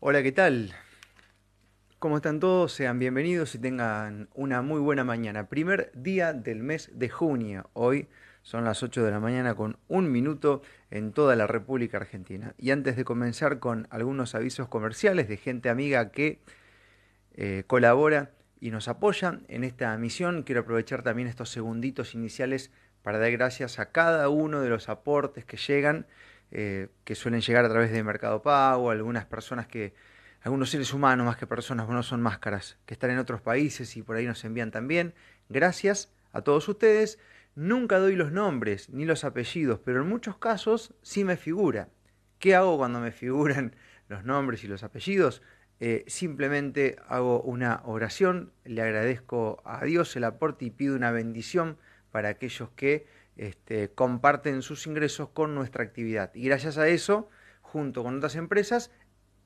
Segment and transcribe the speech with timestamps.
[0.00, 0.72] Hola, ¿qué tal?
[1.98, 2.72] ¿Cómo están todos?
[2.72, 5.48] Sean bienvenidos y tengan una muy buena mañana.
[5.48, 7.68] Primer día del mes de junio.
[7.72, 8.06] Hoy
[8.42, 12.54] son las 8 de la mañana con un minuto en toda la República Argentina.
[12.58, 16.38] Y antes de comenzar con algunos avisos comerciales de gente amiga que
[17.34, 18.30] eh, colabora
[18.60, 22.70] y nos apoya en esta misión, quiero aprovechar también estos segunditos iniciales
[23.02, 26.06] para dar gracias a cada uno de los aportes que llegan,
[26.50, 29.94] eh, que suelen llegar a través de Mercado Pago, algunas personas que,
[30.42, 34.02] algunos seres humanos más que personas, no son máscaras, que están en otros países y
[34.02, 35.14] por ahí nos envían también.
[35.48, 37.18] Gracias a todos ustedes.
[37.54, 41.88] Nunca doy los nombres ni los apellidos, pero en muchos casos sí me figura.
[42.38, 43.74] ¿Qué hago cuando me figuran
[44.08, 45.42] los nombres y los apellidos?
[45.80, 51.78] Eh, simplemente hago una oración, le agradezco a Dios el aporte y pido una bendición
[52.10, 53.06] para aquellos que
[53.38, 56.34] este, comparten sus ingresos con nuestra actividad.
[56.34, 57.30] Y gracias a eso,
[57.62, 58.90] junto con otras empresas,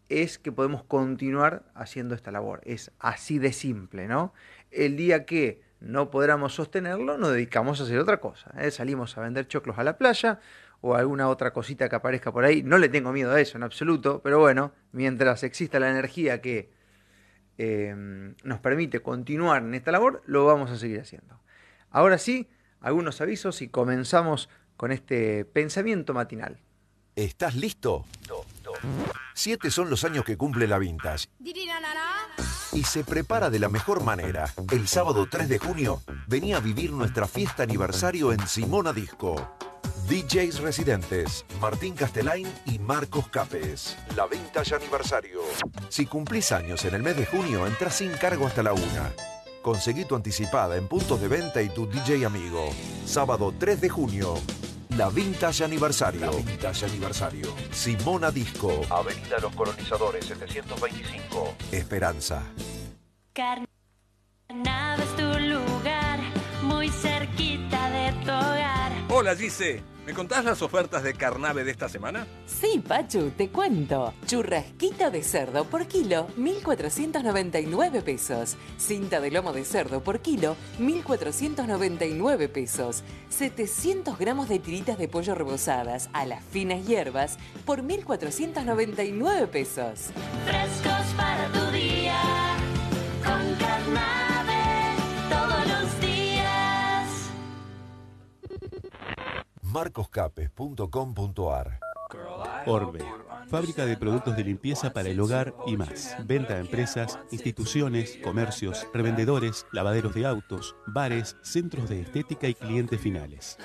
[0.08, 2.60] es que podemos continuar haciendo esta labor.
[2.64, 4.32] Es así de simple, ¿no?
[4.70, 8.52] El día que no podamos sostenerlo, nos dedicamos a hacer otra cosa.
[8.58, 8.70] ¿eh?
[8.70, 10.40] Salimos a vender choclos a la playa
[10.80, 12.62] o alguna otra cosita que aparezca por ahí.
[12.62, 16.70] No le tengo miedo a eso en absoluto, pero bueno, mientras exista la energía que
[17.58, 17.94] eh,
[18.42, 21.40] nos permite continuar en esta labor, lo vamos a seguir haciendo.
[21.90, 22.48] Ahora sí,
[22.82, 26.60] algunos avisos y comenzamos con este pensamiento matinal.
[27.14, 28.04] ¿Estás listo?
[29.34, 31.28] Siete son los años que cumple la Vintage.
[32.72, 34.52] Y se prepara de la mejor manera.
[34.70, 39.56] El sábado 3 de junio venía a vivir nuestra fiesta aniversario en Simona Disco.
[40.08, 43.96] DJs residentes, Martín Castelain y Marcos Capes.
[44.16, 45.40] La Vintage Aniversario.
[45.88, 49.12] Si cumplís años en el mes de junio, entras sin cargo hasta la una.
[49.62, 52.70] Conseguí tu anticipada en puntos de venta y tu DJ amigo.
[53.06, 54.34] Sábado 3 de junio.
[54.96, 56.20] La Vintage Aniversario.
[56.20, 57.46] La Vintage Aniversario.
[57.70, 58.82] Simona Disco.
[58.90, 61.54] Avenida Los Colonizadores 725.
[61.70, 62.42] Esperanza.
[63.32, 66.18] Carnave es tu lugar,
[66.62, 68.92] muy cerquita de tu hogar.
[69.10, 72.26] Hola Gise, ¿me contás las ofertas de Carnave de esta semana?
[72.46, 74.14] Sí, Pachu, te cuento.
[74.26, 78.56] Churrasquito de cerdo por kilo, 1.499 pesos.
[78.78, 83.04] Cinta de lomo de cerdo por kilo, 1.499 pesos.
[83.28, 90.10] 700 gramos de tiritas de pollo rebozadas a las finas hierbas por 1.499 pesos.
[90.46, 92.20] Frescos para tu día,
[93.24, 94.31] con Carnave
[99.72, 101.80] marcoscapes.com.ar
[102.66, 103.00] Orbe,
[103.48, 106.14] fábrica de productos de limpieza para el hogar y más.
[106.26, 113.00] Venta a empresas, instituciones, comercios, revendedores, lavaderos de autos, bares, centros de estética y clientes
[113.00, 113.56] finales.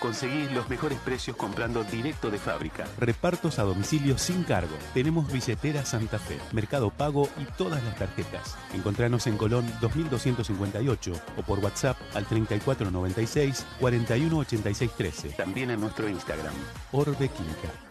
[0.00, 2.84] Conseguís los mejores precios comprando directo de fábrica.
[2.98, 4.76] Repartos a domicilio sin cargo.
[4.94, 8.56] Tenemos billetera Santa Fe, Mercado Pago y todas las tarjetas.
[8.74, 15.30] Encontranos en Colón 2258 o por WhatsApp al 3496 418613.
[15.30, 16.54] También en nuestro Instagram.
[16.92, 17.85] Orbe Química.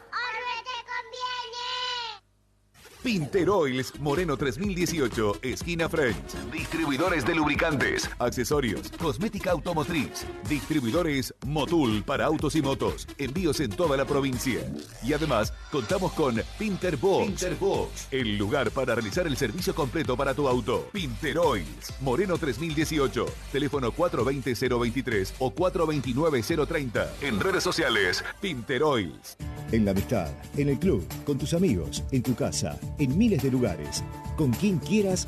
[3.06, 6.34] Pinter Oils Moreno 3018, esquina French.
[6.52, 10.26] Distribuidores de lubricantes, accesorios, cosmética automotriz.
[10.50, 13.08] Distribuidores Motul para autos y motos.
[13.20, 14.60] Envíos en toda la provincia.
[15.04, 17.28] Y además, contamos con Pinter Box.
[17.28, 20.90] Pinter Box, el lugar para realizar el servicio completo para tu auto.
[20.92, 27.08] Pinter Oils Moreno 3018, teléfono 420-023 o 429-030.
[27.22, 29.38] En redes sociales, Pinter Oils.
[29.72, 33.52] En la amistad, en el club, con tus amigos, en tu casa, en miles de
[33.52, 34.04] lugares,
[34.38, 35.28] con quien quieras,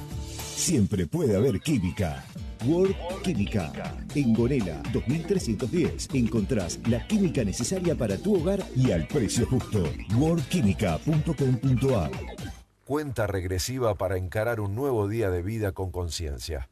[0.55, 2.23] siempre puede haber química.
[2.65, 3.71] World Química.
[4.15, 9.83] En Gonela 2310 encontrás la química necesaria para tu hogar y al precio justo.
[10.17, 12.11] worldquímica.com.ar
[12.85, 16.69] Cuenta regresiva para encarar un nuevo día de vida con conciencia.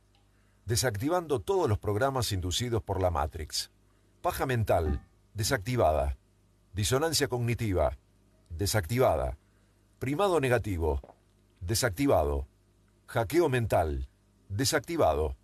[0.66, 3.70] Desactivando todos los programas inducidos por la Matrix.
[4.22, 6.18] Paja mental, desactivada.
[6.74, 7.98] Disonancia cognitiva,
[8.50, 9.38] desactivada.
[10.00, 11.00] Primado negativo,
[11.62, 12.50] desactivado.
[13.08, 14.10] Hackeo mental,
[14.50, 15.38] desactivado.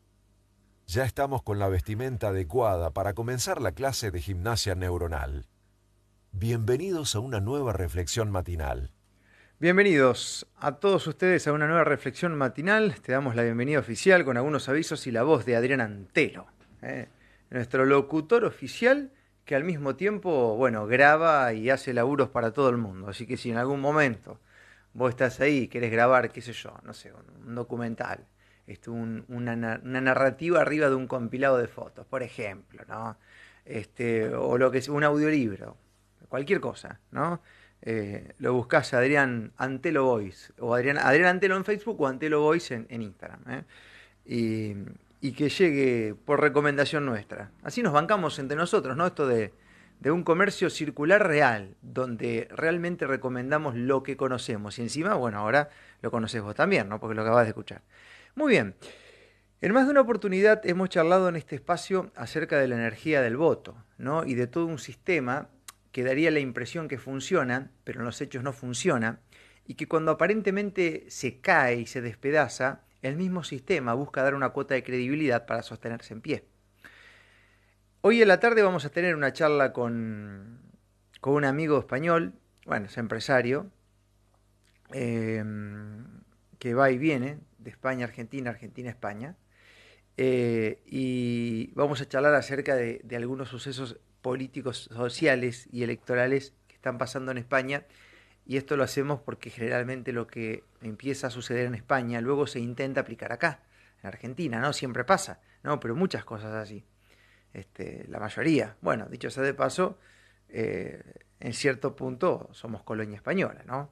[0.87, 5.47] Ya estamos con la vestimenta adecuada para comenzar la clase de gimnasia neuronal.
[6.33, 8.91] Bienvenidos a una nueva reflexión matinal.
[9.57, 12.95] Bienvenidos a todos ustedes a una nueva reflexión matinal.
[12.99, 16.47] Te damos la bienvenida oficial con algunos avisos y la voz de Adrián Antelo,
[16.81, 17.07] ¿eh?
[17.49, 19.13] nuestro locutor oficial
[19.45, 23.07] que al mismo tiempo, bueno, graba y hace laburos para todo el mundo.
[23.09, 24.39] Así que si en algún momento
[24.93, 28.25] vos estás ahí y querés grabar, qué sé yo, no sé, un, documental,
[28.67, 33.17] esto, un- una, na- una narrativa arriba de un compilado de fotos, por ejemplo, ¿no?
[33.65, 35.77] Este, o lo que es un audiolibro,
[36.29, 37.41] cualquier cosa, ¿no?
[37.81, 42.73] eh, lo buscás Adrián Antelo Voice, o Adrián, Adrián Antelo en Facebook o Antelo Voice
[42.75, 43.41] en, en Instagram.
[43.49, 43.63] ¿eh?
[44.25, 44.75] Y,
[45.21, 47.51] y que llegue por recomendación nuestra.
[47.61, 49.05] Así nos bancamos entre nosotros, ¿no?
[49.05, 49.53] Esto de,
[49.99, 54.79] de un comercio circular real, donde realmente recomendamos lo que conocemos.
[54.79, 55.69] Y encima, bueno, ahora
[56.01, 56.99] lo conoces vos también, ¿no?
[56.99, 57.83] Porque lo acabas de escuchar.
[58.33, 58.75] Muy bien.
[59.61, 63.37] En más de una oportunidad hemos charlado en este espacio acerca de la energía del
[63.37, 64.25] voto, ¿no?
[64.25, 65.49] Y de todo un sistema
[65.91, 69.19] que daría la impresión que funciona, pero en los hechos no funciona,
[69.67, 74.49] y que cuando aparentemente se cae y se despedaza, el mismo sistema busca dar una
[74.49, 76.45] cuota de credibilidad para sostenerse en pie.
[78.01, 80.59] Hoy en la tarde vamos a tener una charla con,
[81.19, 82.33] con un amigo español,
[82.65, 83.71] bueno, es empresario,
[84.93, 85.43] eh,
[86.59, 89.35] que va y viene de España a Argentina, Argentina a España,
[90.17, 96.97] eh, y vamos a charlar acerca de algunos sucesos políticos, sociales y electorales que están
[96.97, 97.85] pasando en España.
[98.45, 102.59] Y esto lo hacemos porque generalmente lo que empieza a suceder en España luego se
[102.59, 103.61] intenta aplicar acá,
[104.01, 104.73] en Argentina, ¿no?
[104.73, 105.79] Siempre pasa, ¿no?
[105.79, 106.83] Pero muchas cosas así.
[107.53, 108.75] Este, la mayoría.
[108.81, 109.99] Bueno, dicho sea de paso,
[110.49, 111.01] eh,
[111.39, 113.91] en cierto punto somos colonia española, ¿no?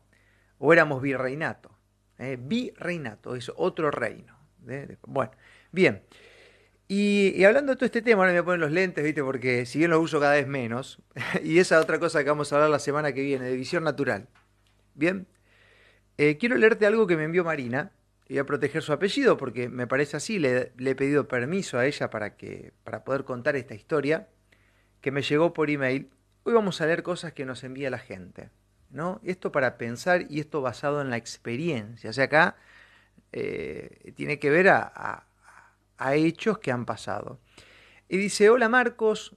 [0.57, 1.77] O éramos virreinato.
[2.17, 2.37] ¿eh?
[2.39, 4.37] Virreinato es otro reino.
[4.67, 4.97] ¿eh?
[5.03, 5.31] Bueno,
[5.71, 6.03] bien.
[6.91, 9.23] Y, hablando de todo este tema, ahora me ponen los lentes, ¿viste?
[9.23, 10.99] Porque si bien los uso cada vez menos,
[11.43, 14.27] y esa otra cosa que vamos a hablar la semana que viene, de visión natural.
[14.99, 15.27] Bien,
[16.17, 17.91] eh, quiero leerte algo que me envió Marina,
[18.27, 21.85] voy a proteger su apellido porque me parece así, le, le, he pedido permiso a
[21.85, 24.27] ella para, que, para poder contar esta historia,
[25.01, 26.09] que me llegó por email.
[26.43, 28.49] Hoy vamos a leer cosas que nos envía la gente,
[28.91, 29.21] ¿no?
[29.23, 32.09] Esto para pensar y esto basado en la experiencia.
[32.09, 32.57] O sea, acá
[33.31, 35.29] eh, tiene que ver a, a
[35.99, 37.39] a hechos que han pasado.
[38.07, 39.35] Y dice, hola Marcos,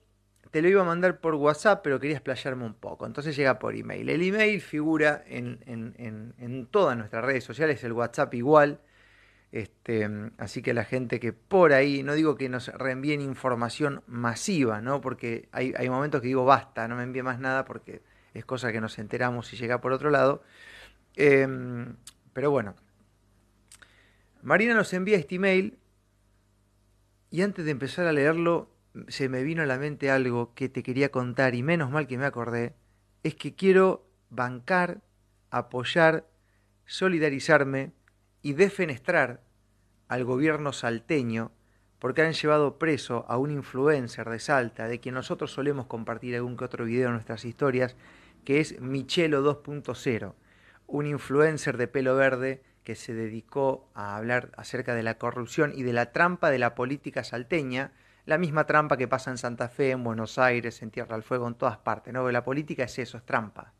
[0.53, 3.07] te lo iba a mandar por WhatsApp, pero quería explayarme un poco.
[3.07, 4.11] Entonces llega por email.
[4.11, 8.79] El email figura en, en, en, todas nuestras redes sociales, el WhatsApp igual.
[9.51, 14.83] Este, así que la gente que por ahí, no digo que nos reenvíen información masiva,
[14.83, 15.01] ¿no?
[15.01, 18.03] Porque hay, momentos que digo, basta, no me envíe más nada porque
[18.35, 20.43] es cosa que nos enteramos y llega por otro lado.
[21.17, 21.49] Eh,
[22.35, 22.75] pero bueno,
[24.43, 25.79] Marina nos envía este email
[27.31, 28.72] y antes de empezar a leerlo,
[29.09, 32.19] se me vino a la mente algo que te quería contar, y menos mal que
[32.19, 32.75] me acordé,
[33.23, 35.03] es que quiero bancar,
[35.51, 36.27] apoyar,
[36.87, 37.93] solidarizarme
[38.43, 39.43] y defenestrar
[40.09, 41.53] al gobierno salteño
[42.03, 46.57] porque han llevado preso a un influencer de Salta, de quien nosotros solemos compartir algún
[46.57, 47.95] que otro video en nuestras historias,
[48.45, 50.35] que es Michelo 2.0,
[50.89, 55.85] un influencer de pelo verde que se dedicó a hablar acerca de la corrupción y
[55.85, 57.93] de la trampa de la política salteña,
[58.25, 61.49] la misma trampa que pasa en Santa Fe, en Buenos Aires, en Tierra del Fuego,
[61.49, 62.13] en todas partes.
[62.13, 62.31] ¿no?
[62.31, 63.73] La política es eso, es trampa.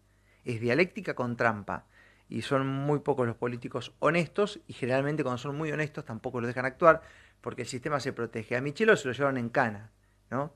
[0.45, 1.87] Es dialéctica con trampa.
[2.29, 6.49] Y son muy pocos los políticos honestos y generalmente cuando son muy honestos tampoco los
[6.49, 7.03] dejan actuar
[7.41, 8.57] porque el sistema se protege.
[8.57, 9.91] A Michelo se lo llevaron en cana.
[10.31, 10.55] ¿no?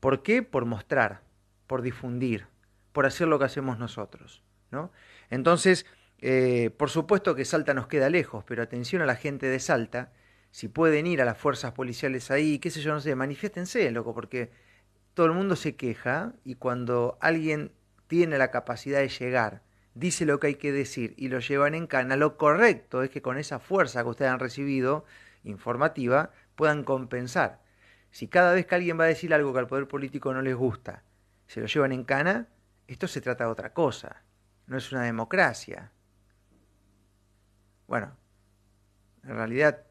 [0.00, 0.42] ¿Por qué?
[0.42, 1.20] Por mostrar,
[1.66, 2.46] por difundir,
[2.92, 4.42] por hacer lo que hacemos nosotros.
[4.70, 4.90] ¿no?
[5.30, 5.86] Entonces,
[6.18, 10.12] eh, por supuesto que Salta nos queda lejos, pero atención a la gente de Salta,
[10.52, 14.14] si pueden ir a las fuerzas policiales ahí, qué sé yo, no sé, manifiéstense, loco,
[14.14, 14.50] porque
[15.14, 17.72] todo el mundo se queja y cuando alguien
[18.06, 19.62] tiene la capacidad de llegar,
[19.94, 23.22] dice lo que hay que decir y lo llevan en cana, lo correcto es que
[23.22, 25.06] con esa fuerza que ustedes han recibido,
[25.42, 27.62] informativa, puedan compensar.
[28.10, 30.54] Si cada vez que alguien va a decir algo que al poder político no les
[30.54, 31.02] gusta,
[31.46, 32.48] se lo llevan en cana,
[32.88, 34.22] esto se trata de otra cosa,
[34.66, 35.92] no es una democracia.
[37.86, 38.14] Bueno,
[39.24, 39.86] en realidad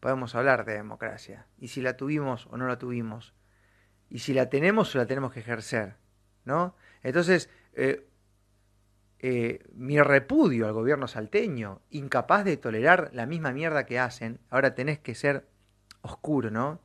[0.00, 1.46] podemos hablar de democracia.
[1.58, 3.34] Y si la tuvimos o no la tuvimos.
[4.08, 5.96] Y si la tenemos o la tenemos que ejercer.
[6.44, 6.76] ¿No?
[7.02, 8.08] Entonces, eh,
[9.18, 14.74] eh, mi repudio al gobierno salteño, incapaz de tolerar la misma mierda que hacen, ahora
[14.74, 15.48] tenés que ser
[16.02, 16.80] oscuro, ¿no?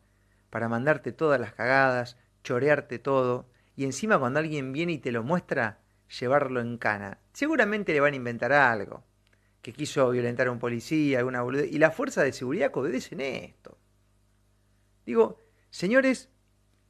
[0.49, 5.23] Para mandarte todas las cagadas, chorearte todo, y encima cuando alguien viene y te lo
[5.23, 5.79] muestra,
[6.19, 7.19] llevarlo en cana.
[7.33, 9.03] Seguramente le van a inventar algo
[9.61, 13.21] que quiso violentar a un policía, alguna boludez, y la fuerza de seguridad que obedecen
[13.21, 13.77] esto.
[15.05, 15.39] Digo,
[15.69, 16.29] señores,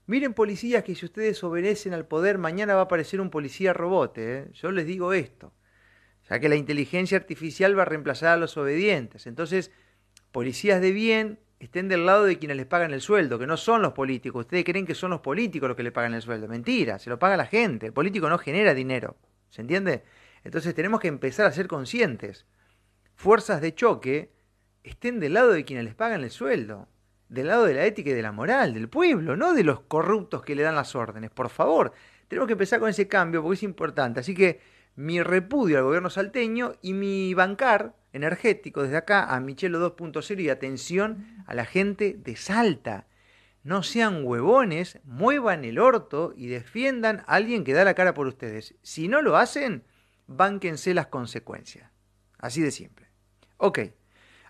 [0.06, 4.38] miren policías que si ustedes obedecen al poder, mañana va a aparecer un policía robote.
[4.38, 4.48] ¿eh?
[4.54, 5.54] Yo les digo esto,
[6.30, 9.28] ya que la inteligencia artificial va a reemplazar a los obedientes.
[9.28, 9.72] Entonces,
[10.32, 13.82] policías de bien estén del lado de quienes les pagan el sueldo, que no son
[13.82, 14.42] los políticos.
[14.42, 16.48] Ustedes creen que son los políticos los que le pagan el sueldo.
[16.48, 17.88] Mentira, se lo paga la gente.
[17.88, 19.18] El político no genera dinero.
[19.50, 20.04] ¿Se entiende?
[20.44, 22.46] Entonces tenemos que empezar a ser conscientes
[23.22, 24.32] fuerzas de choque
[24.84, 26.88] estén del lado de quienes les pagan el sueldo,
[27.30, 30.42] del lado de la ética y de la moral, del pueblo, no de los corruptos
[30.42, 31.30] que le dan las órdenes.
[31.30, 31.94] Por favor,
[32.28, 34.20] tenemos que empezar con ese cambio porque es importante.
[34.20, 34.60] Así que
[34.96, 40.50] mi repudio al gobierno salteño y mi bancar energético desde acá a Michelo 2.0 y
[40.50, 43.06] atención a la gente de Salta.
[43.64, 48.26] No sean huevones, muevan el orto y defiendan a alguien que da la cara por
[48.26, 48.74] ustedes.
[48.82, 49.84] Si no lo hacen,
[50.26, 51.92] bánquense las consecuencias.
[52.40, 53.11] Así de simple.
[53.64, 53.78] Ok,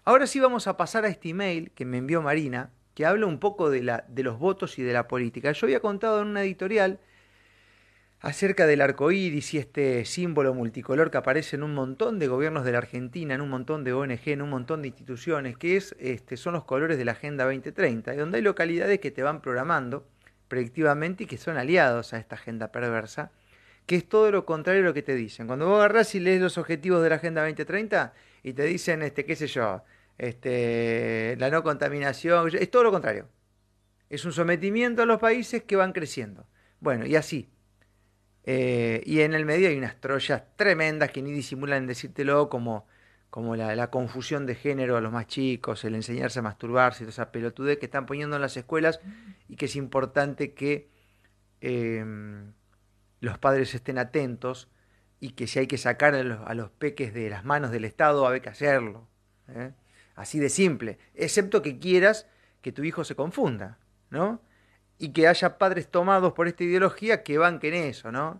[0.05, 3.39] ahora sí vamos a pasar a este email que me envió Marina, que habla un
[3.39, 5.51] poco de, los votos y de la política.
[5.51, 6.97] Yo había contado en una editorial
[8.21, 12.63] acerca del arco iris y este símbolo multicolor que aparece en un montón de gobiernos
[12.63, 15.93] de la Argentina, en un montón de ONG, en un montón de instituciones, que es,
[15.99, 20.07] este, son los colores de la Agenda 2030, donde hay localidades que te van programando
[20.47, 23.33] predictivamente y que son aliados a esta agenda perversa,
[23.85, 25.47] que es todo lo contrario a lo que te dicen.
[25.47, 29.25] Cuando vos agarrás y lees los objetivos de la Agenda 2030 y te dicen, este,
[29.25, 29.83] qué sé yo,
[30.17, 33.27] este, la no contaminación, es todo lo contrario.
[34.09, 36.45] Es un sometimiento a los países que van creciendo.
[36.79, 37.49] Bueno, y así,
[38.43, 42.87] eh, y en el medio hay unas troyas tremendas que ni disimulan en decírtelo, como,
[43.29, 47.31] como la, confusión de género a los más chicos, el enseñarse a masturbarse, toda esa
[47.31, 48.99] pelotudez que están poniendo en las escuelas
[49.47, 50.89] y que es importante que
[51.61, 52.53] em,
[53.19, 54.69] los padres estén atentos
[55.21, 58.41] y que si hay que sacar a los, peques de las manos del Estado, hay
[58.41, 59.07] que hacerlo.
[59.47, 59.71] ¿eh?
[60.15, 62.27] Así de simple, excepto que quieras
[62.61, 64.41] que tu hijo se confunda, ¿no?
[65.01, 68.39] y que haya padres tomados por esta ideología que banquen eso, ¿no?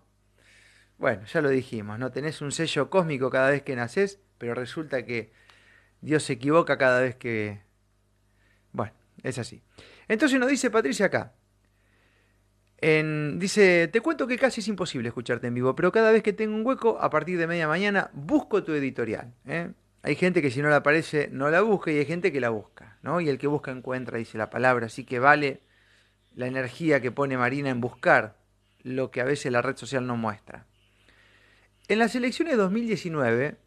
[1.00, 2.12] Bueno, ya lo dijimos, ¿no?
[2.12, 5.34] Tenés un sello cósmico cada vez que naces, pero resulta que
[6.02, 7.64] Dios se equivoca cada vez que...
[8.74, 9.64] Bueno, es así.
[10.08, 11.34] Entonces nos dice Patricia acá.
[12.82, 16.56] Dice, te cuento que casi es imposible escucharte en vivo, pero cada vez que tengo
[16.56, 19.32] un hueco, a partir de media mañana, busco tu editorial.
[19.46, 19.70] ¿eh?
[20.02, 22.50] Hay gente que si no la aparece, no la busca y hay gente que la
[22.50, 22.98] busca.
[23.22, 25.62] Y el que busca encuentra, dice la palabra, así que vale
[26.34, 28.38] la energía que pone Marina en buscar
[28.82, 30.66] lo que a veces la red social no muestra.
[31.88, 33.58] En las elecciones de 2019,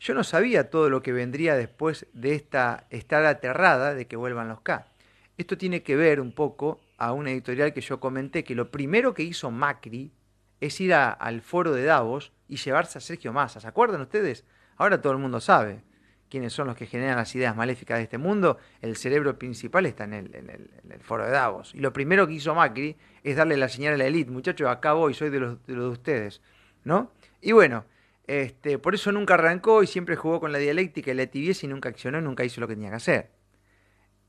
[0.00, 4.48] yo no sabía todo lo que vendría después de esta estar aterrada de que vuelvan
[4.48, 4.88] los K.
[5.36, 9.14] Esto tiene que ver un poco a una editorial que yo comenté que lo primero
[9.14, 10.12] que hizo Macri
[10.60, 13.60] es ir al foro de Davos y llevarse a Sergio Massa.
[13.60, 14.44] ¿Se acuerdan ustedes?
[14.76, 15.82] Ahora todo el mundo sabe
[16.28, 20.04] quiénes son los que generan las ideas maléficas de este mundo, el cerebro principal está
[20.04, 21.74] en el, foro de Davos.
[21.74, 24.92] Y lo primero que hizo Macri es darle la señal a la élite, muchachos, acá
[24.92, 26.42] voy, soy de los de, ustedes.
[26.84, 27.12] ¿no?
[27.40, 27.86] Y bueno,
[28.26, 31.68] este, por eso nunca arrancó y siempre jugó con la dialéctica y la tibieza y
[31.68, 33.30] nunca accionó, nunca hizo lo que tenía que hacer.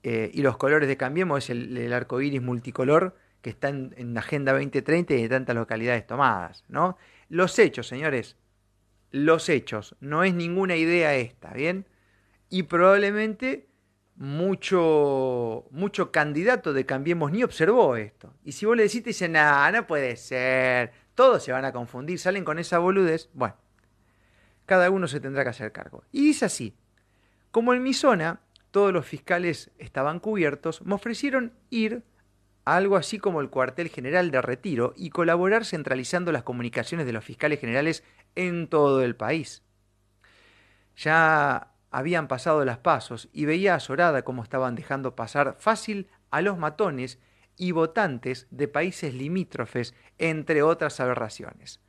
[0.03, 4.17] Eh, y los colores de Cambiemos es el, arco iris multicolor que está en, en
[4.17, 6.63] Agenda 2030 y de tantas localidades tomadas.
[6.67, 6.97] ¿no?
[7.29, 8.37] Los hechos, señores,
[9.11, 9.95] los hechos.
[9.99, 11.85] No es ninguna idea esta, ¿bien?
[12.49, 13.69] Y probablemente
[14.19, 18.33] mucho, mucho candidato de Cambiemos ni observó esto.
[18.43, 22.19] Y si vos le decís, te dicen, no puede ser, todos se van a confundir,
[22.19, 23.29] salen con esa boludez.
[23.33, 23.55] Bueno,
[24.65, 26.03] cada uno se tendrá que hacer cargo.
[26.11, 26.75] Y dice así,
[27.51, 28.41] como en mi zona
[28.71, 32.03] todos los fiscales estaban cubiertos, me ofrecieron ir
[32.65, 37.23] algo así como el cuartel general de retiro y colaborar centralizando las comunicaciones de los
[37.23, 38.03] fiscales generales
[38.35, 39.63] en todo el país.
[40.95, 46.57] Ya habían pasado las pasos y veía azorada cómo estaban dejando pasar fácil a los
[46.57, 47.19] matones
[47.57, 51.81] y votantes de países limítrofes, entre otras aberraciones.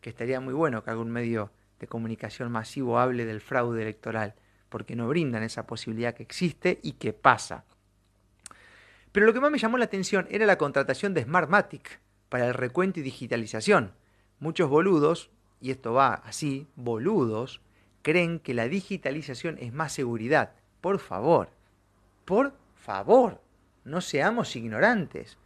[0.00, 1.50] Que estaría muy bueno que algún medio
[1.80, 4.34] de comunicación masivo hable del fraude electoral,
[4.72, 7.64] porque no brindan esa posibilidad que existe y que pasa.
[9.12, 12.00] Pero lo que más me llamó la atención era la contratación de Smartmatic
[12.30, 13.92] para el recuento y digitalización.
[14.40, 17.60] Muchos boludos, y esto va así, boludos,
[18.00, 20.54] creen que la digitalización es más seguridad.
[20.80, 21.50] Por favor,
[22.24, 23.42] por favor,
[23.84, 25.36] no seamos ignorantes.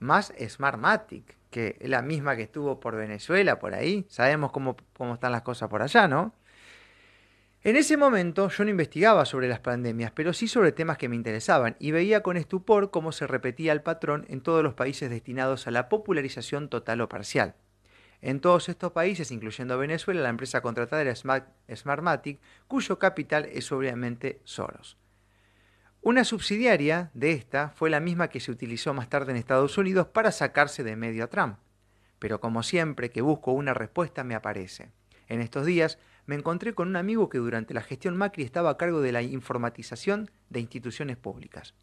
[0.00, 4.06] Más Smartmatic, que es la misma que estuvo por Venezuela, por ahí.
[4.08, 6.32] Sabemos cómo, cómo están las cosas por allá, ¿no?
[7.64, 11.14] En ese momento yo no investigaba sobre las pandemias, pero sí sobre temas que me
[11.14, 15.68] interesaban y veía con estupor cómo se repetía el patrón en todos los países destinados
[15.68, 17.54] a la popularización total o parcial.
[18.20, 24.40] En todos estos países, incluyendo Venezuela, la empresa contratada era Smartmatic, cuyo capital es obviamente
[24.42, 24.98] Soros.
[26.00, 30.08] Una subsidiaria de esta fue la misma que se utilizó más tarde en Estados Unidos
[30.08, 31.58] para sacarse de medio a Trump.
[32.18, 34.90] Pero como siempre que busco una respuesta me aparece.
[35.28, 38.76] En estos días me encontré con un amigo que durante la gestión Macri estaba a
[38.76, 41.74] cargo de la informatización de instituciones públicas.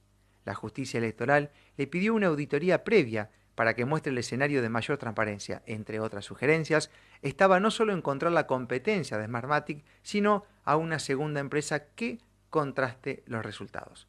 [0.45, 4.97] La justicia electoral le pidió una auditoría previa para que muestre el escenario de mayor
[4.97, 5.61] transparencia.
[5.65, 6.89] Entre otras sugerencias,
[7.21, 12.19] estaba no solo encontrar la competencia de Smartmatic, sino a una segunda empresa que
[12.49, 14.07] contraste los resultados.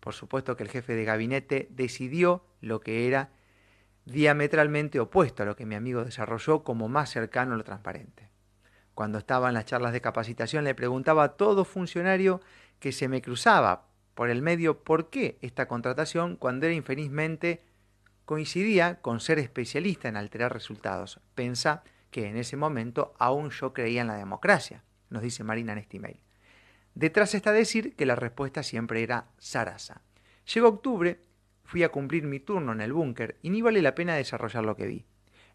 [0.00, 3.30] Por supuesto que el jefe de gabinete decidió lo que era
[4.04, 8.27] diametralmente opuesto a lo que mi amigo desarrolló como más cercano a lo transparente.
[8.98, 12.40] Cuando estaba en las charlas de capacitación le preguntaba a todo funcionario
[12.80, 13.86] que se me cruzaba
[14.16, 17.62] por el medio por qué esta contratación cuando era infelizmente
[18.24, 21.20] coincidía con ser especialista en alterar resultados.
[21.36, 25.78] Pensa que en ese momento aún yo creía en la democracia, nos dice Marina en
[25.78, 26.20] este email.
[26.96, 30.02] Detrás está decir que la respuesta siempre era Sarasa.
[30.52, 31.20] Llegó octubre,
[31.62, 34.74] fui a cumplir mi turno en el búnker y ni vale la pena desarrollar lo
[34.74, 35.06] que vi.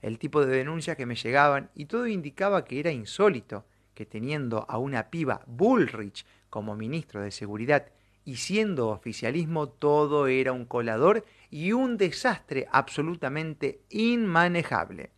[0.04, 4.66] El tipo de denuncias que me llegaban y todo indicaba que era insólito que teniendo
[4.68, 7.88] a una piba Bullrich como ministro de Seguridad
[8.26, 15.12] y siendo oficialismo todo era un colador y un desastre absolutamente inmanejable.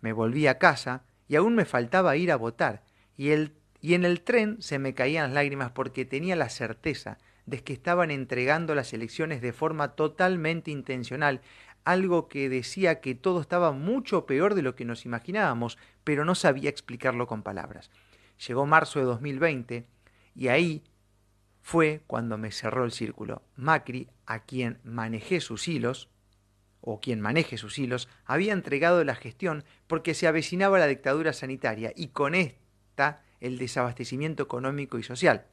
[0.00, 2.82] Me volví a casa y aún me faltaba ir a votar
[3.16, 7.18] y, el, y en el tren se me caían las lágrimas porque tenía la certeza
[7.46, 11.42] de que estaban entregando las elecciones de forma totalmente intencional,
[11.84, 16.34] algo que decía que todo estaba mucho peor de lo que nos imaginábamos, pero no
[16.34, 17.90] sabía explicarlo con palabras.
[18.46, 19.86] Llegó marzo de 2020
[20.34, 20.82] y ahí
[21.62, 23.42] fue cuando me cerró el círculo.
[23.56, 26.08] Macri, a quien manejé sus hilos,
[26.86, 31.92] o quien maneje sus hilos, había entregado la gestión porque se avecinaba la dictadura sanitaria
[31.96, 35.46] y con esta el desabastecimiento económico y social.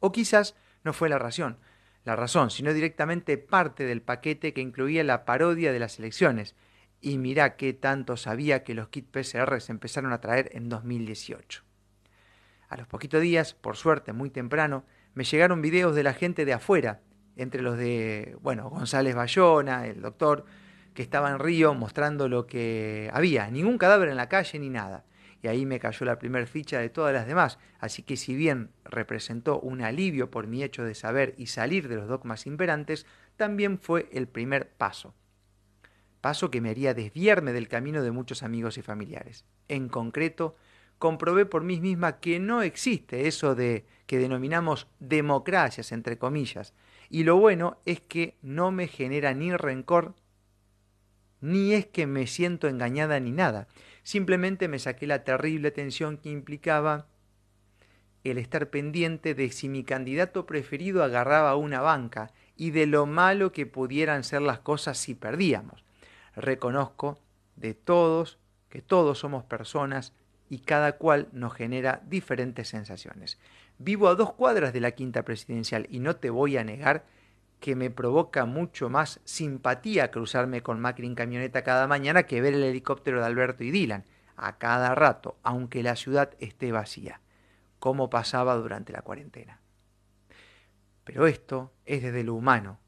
[0.00, 1.56] O quizás no fue la razón,
[2.04, 6.54] la razón, sino directamente parte del paquete que incluía la parodia de las elecciones.
[7.00, 11.62] Y mirá qué tanto sabía que los kits PCR se empezaron a traer en 2018.
[12.68, 14.84] A los poquitos días, por suerte muy temprano,
[15.14, 17.00] me llegaron videos de la gente de afuera,
[17.36, 20.44] entre los de, bueno, González Bayona, el doctor,
[20.94, 25.04] que estaba en Río mostrando lo que había, ningún cadáver en la calle ni nada.
[25.44, 27.58] Y ahí me cayó la primer ficha de todas las demás.
[27.78, 31.96] Así que si bien representó un alivio por mi hecho de saber y salir de
[31.96, 33.04] los dogmas imperantes,
[33.36, 35.14] también fue el primer paso.
[36.22, 39.44] Paso que me haría desviarme del camino de muchos amigos y familiares.
[39.68, 40.56] En concreto,
[40.98, 46.72] comprobé por mí misma que no existe eso de que denominamos democracias, entre comillas.
[47.10, 50.14] Y lo bueno es que no me genera ni rencor
[51.44, 53.68] ni es que me siento engañada ni nada.
[54.04, 57.08] Simplemente me saqué la terrible tensión que implicaba
[58.22, 63.50] el estar pendiente de si mi candidato preferido agarraba una banca y de lo malo
[63.50, 65.84] que pudieran ser las cosas si perdíamos.
[66.36, 67.18] Reconozco
[67.56, 68.38] de todos
[68.68, 70.12] que todos somos personas
[70.50, 73.38] y cada cual nos genera diferentes sensaciones.
[73.78, 77.04] Vivo a dos cuadras de la quinta presidencial y no te voy a negar
[77.64, 82.52] que me provoca mucho más simpatía cruzarme con Macri en camioneta cada mañana que ver
[82.52, 84.04] el helicóptero de Alberto y Dylan,
[84.36, 87.22] a cada rato, aunque la ciudad esté vacía,
[87.78, 89.62] como pasaba durante la cuarentena.
[91.04, 92.80] Pero esto es desde lo humano,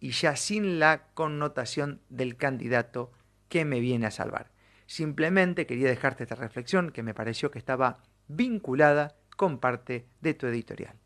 [0.00, 3.10] y ya sin la connotación del candidato
[3.48, 4.50] que me viene a salvar.
[4.84, 10.46] Simplemente quería dejarte esta reflexión que me pareció que estaba vinculada con parte de tu
[10.46, 11.01] editorial.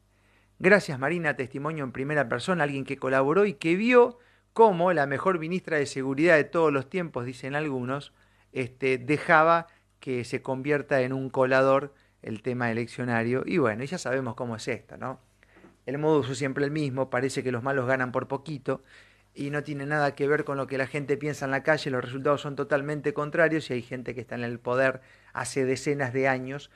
[0.58, 4.18] Gracias Marina, testimonio en primera persona, alguien que colaboró y que vio
[4.54, 8.14] cómo la mejor ministra de Seguridad de todos los tiempos, dicen algunos,
[8.52, 9.66] este, dejaba
[10.00, 11.92] que se convierta en un colador
[12.22, 13.42] el tema eleccionario.
[13.44, 15.20] Y bueno, ya sabemos cómo es esto, ¿no?
[15.84, 18.82] El modus es siempre el mismo, parece que los malos ganan por poquito
[19.34, 21.90] y no tiene nada que ver con lo que la gente piensa en la calle,
[21.90, 25.02] los resultados son totalmente contrarios y hay gente que está en el poder
[25.34, 26.70] hace decenas de años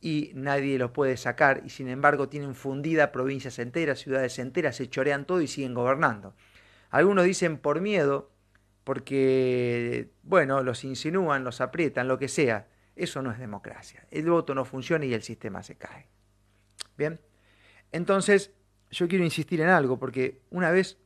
[0.00, 4.88] y nadie lo puede sacar y sin embargo tienen fundida provincias enteras, ciudades enteras, se
[4.88, 6.34] chorean todo y siguen gobernando.
[6.90, 8.30] Algunos dicen por miedo,
[8.86, 12.68] porque, bueno, los insinúan, los aprietan, lo que sea.
[12.94, 14.06] Eso no es democracia.
[14.12, 16.06] El voto no funciona y el sistema se cae.
[16.96, 17.20] Bien,
[17.90, 18.52] entonces
[18.92, 20.98] yo quiero insistir en algo, porque una vez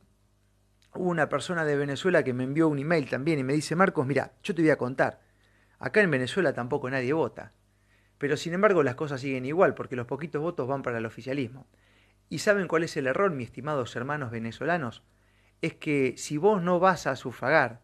[0.93, 4.05] hubo una persona de Venezuela que me envió un email también y me dice, Marcos,
[4.05, 5.21] mira, yo te voy a contar,
[5.79, 7.51] acá en Venezuela tampoco nadie vota.
[8.21, 11.65] Pero sin embargo las cosas siguen igual, porque los poquitos votos van para el oficialismo.
[12.29, 15.01] ¿Y saben cuál es el error, mis estimados hermanos venezolanos?
[15.63, 17.81] Es que si vos no vas a sufragar,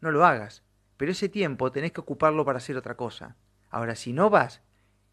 [0.00, 0.62] no lo hagas,
[0.96, 3.34] pero ese tiempo tenés que ocuparlo para hacer otra cosa.
[3.70, 4.62] Ahora, si no vas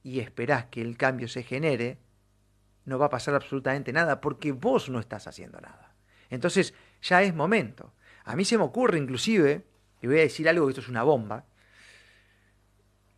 [0.03, 1.97] y esperás que el cambio se genere,
[2.85, 5.95] no va a pasar absolutamente nada, porque vos no estás haciendo nada.
[6.29, 7.95] Entonces, ya es momento.
[8.23, 9.65] A mí se me ocurre inclusive,
[9.99, 11.47] y voy a decir algo que esto es una bomba,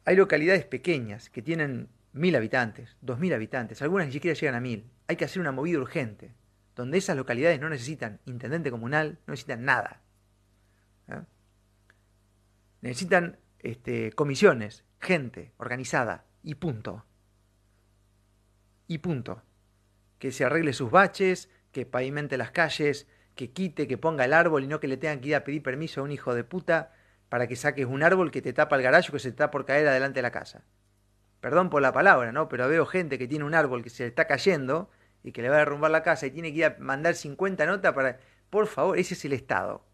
[0.06, 4.62] hay localidades pequeñas que tienen mil habitantes, dos mil habitantes, algunas ni siquiera llegan a
[4.62, 4.90] mil.
[5.08, 6.34] Hay que hacer una movida urgente,
[6.76, 10.02] donde esas localidades no necesitan intendente comunal, no necesitan nada.
[11.08, 11.22] ¿eh?
[12.82, 17.06] Necesitan este, comisiones, gente organizada, y punto.
[18.88, 19.44] Y punto.
[20.18, 24.64] Que se arregle sus baches, que pavimente las calles, que quite, que ponga el árbol
[24.64, 26.94] y no que le tengan que ir a pedir permiso a un hijo de puta
[27.32, 29.88] para que saques un árbol que te tapa el garaje que se está por caer
[29.88, 30.66] adelante de la casa.
[31.40, 32.50] Perdón por la palabra, ¿no?
[32.50, 34.90] Pero veo gente que tiene un árbol que se le está cayendo
[35.24, 37.66] y que le va a derrumbar la casa y tiene que ir a mandar 50
[37.66, 38.20] notas para...
[38.50, 39.86] Por favor, ese es el Estado.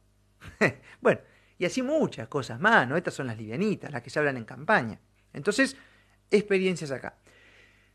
[0.99, 1.21] bueno,
[1.59, 2.97] y así muchas cosas más, ¿no?
[2.97, 4.99] Estas son las livianitas, las que se hablan en campaña.
[5.31, 5.77] Entonces,
[6.31, 7.17] experiencias acá.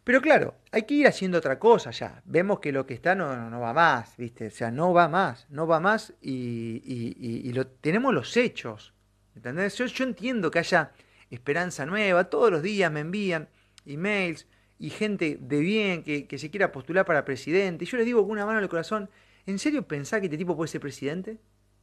[0.05, 2.23] Pero claro, hay que ir haciendo otra cosa ya.
[2.27, 4.47] Vemos que lo que está no, no va más, ¿viste?
[4.47, 8.92] O sea, no va más, no va más y, y, y lo, tenemos los hechos.
[9.35, 9.77] ¿Entendés?
[9.79, 10.93] Yo, yo entiendo que haya
[11.31, 13.49] esperanza nueva, todos los días me envían
[13.87, 14.47] emails
[14.79, 17.85] y gente de bien que, se quiera postular para presidente.
[17.85, 19.09] Y yo les digo con una mano en el corazón,
[19.47, 21.39] ¿en serio pensás que este tipo puede ser presidente?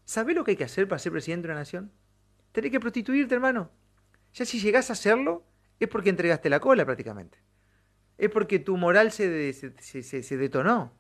[0.05, 1.91] ¿Sabés lo que hay que hacer para ser presidente de una nación?
[2.51, 3.71] Tenés que prostituirte, hermano.
[4.33, 5.43] Ya si llegás a hacerlo,
[5.79, 7.37] es porque entregaste la cola prácticamente.
[8.17, 10.93] Es porque tu moral se, se- se detonó.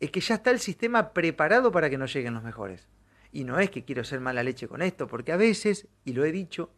[0.00, 2.88] Es que ya está el sistema preparado para que no lleguen los mejores.
[3.32, 6.24] Y no es que quiero ser mala leche con esto, porque a veces, y lo
[6.24, 6.70] he dicho,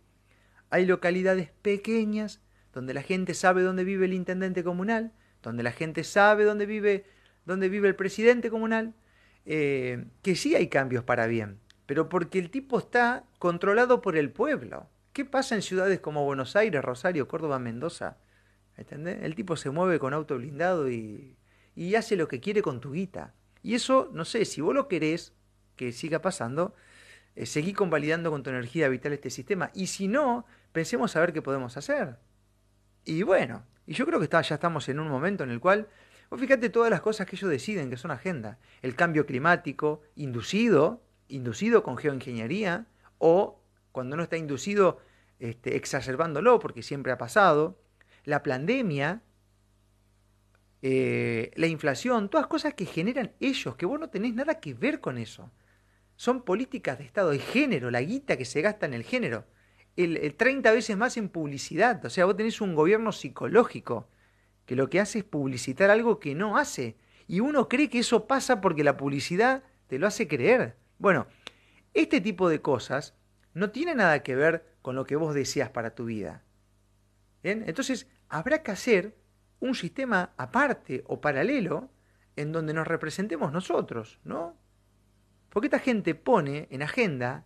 [0.71, 2.41] hay localidades pequeñas
[2.73, 5.13] donde la gente sabe dónde vive el intendente comunal,
[5.43, 7.05] donde la gente sabe dónde vive,
[7.45, 8.95] dónde vive el presidente comunal,
[9.45, 14.31] eh, que sí hay cambios para bien, pero porque el tipo está controlado por el
[14.31, 14.89] pueblo.
[15.13, 18.17] ¿Qué pasa en ciudades como Buenos Aires, Rosario, Córdoba, Mendoza?
[18.77, 19.23] ¿Entendés?
[19.23, 21.37] El tipo se mueve con auto blindado y,
[21.75, 23.35] y hace lo que quiere con tu guita.
[23.63, 25.35] Y eso, no sé, si vos lo querés
[25.83, 26.75] que siga pasando,
[27.35, 29.71] eh, seguí convalidando con tu energía vital este sistema.
[29.75, 32.19] Y si no, pensemos a ver qué podemos hacer.
[33.05, 35.89] Y bueno, y yo creo que está, ya estamos en un momento en el cual,
[36.31, 38.59] vos fíjate todas las cosas que ellos deciden que son agenda.
[38.81, 42.87] El cambio climático, inducido, inducido con geoingeniería,
[43.19, 45.01] o cuando no está inducido,
[45.41, 47.77] este, exacerbándolo, porque siempre ha pasado.
[48.25, 49.21] La pandemia,
[50.81, 55.01] eh, la inflación, todas cosas que generan ellos, que vos no tenés nada que ver
[55.01, 55.51] con eso.
[56.23, 59.45] Son políticas de Estado, de género, la guita que se gasta en el género.
[59.97, 62.05] El, el 30 veces más en publicidad.
[62.05, 64.09] O sea, vos tenés un gobierno psicológico
[64.65, 66.97] que lo que hace es publicitar algo que no hace.
[67.27, 70.77] Y uno cree que eso pasa porque la publicidad te lo hace creer.
[70.97, 71.27] Bueno,
[71.93, 73.17] este tipo de cosas
[73.53, 76.45] no tiene nada que ver con lo que vos deseas para tu vida.
[77.43, 79.17] Entonces, habrá que hacer
[79.59, 81.91] un sistema aparte o paralelo
[82.37, 84.62] en donde nos representemos nosotros, ¿no?
[85.53, 87.45] Porque esta gente pone en agenda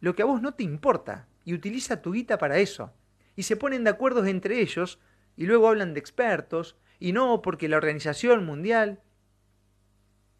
[0.00, 2.92] lo que a vos no te importa y utiliza tu guita para eso.
[3.36, 4.98] Y se ponen de acuerdo entre ellos
[5.36, 9.00] y luego hablan de expertos y no porque la Organización Mundial...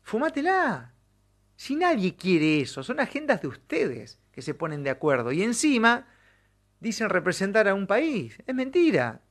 [0.03, 0.95] Fumátela.
[1.55, 5.31] Si nadie quiere eso, son agendas de ustedes que se ponen de acuerdo.
[5.31, 6.09] Y encima
[6.81, 8.39] dicen representar a un país.
[8.45, 9.23] Es mentira.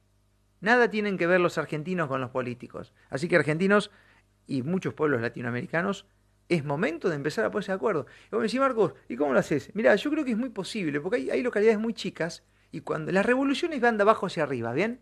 [0.61, 2.93] Nada tienen que ver los argentinos con los políticos.
[3.09, 3.91] Así que argentinos
[4.45, 6.05] y muchos pueblos latinoamericanos,
[6.49, 8.05] es momento de empezar a ponerse de acuerdo.
[8.27, 9.71] Y vos me decís, Marcos, ¿y cómo lo haces?
[9.73, 13.25] Mira, yo creo que es muy posible, porque hay, localidades muy chicas y cuando las
[13.25, 15.01] revoluciones van de abajo hacia arriba, ¿bien?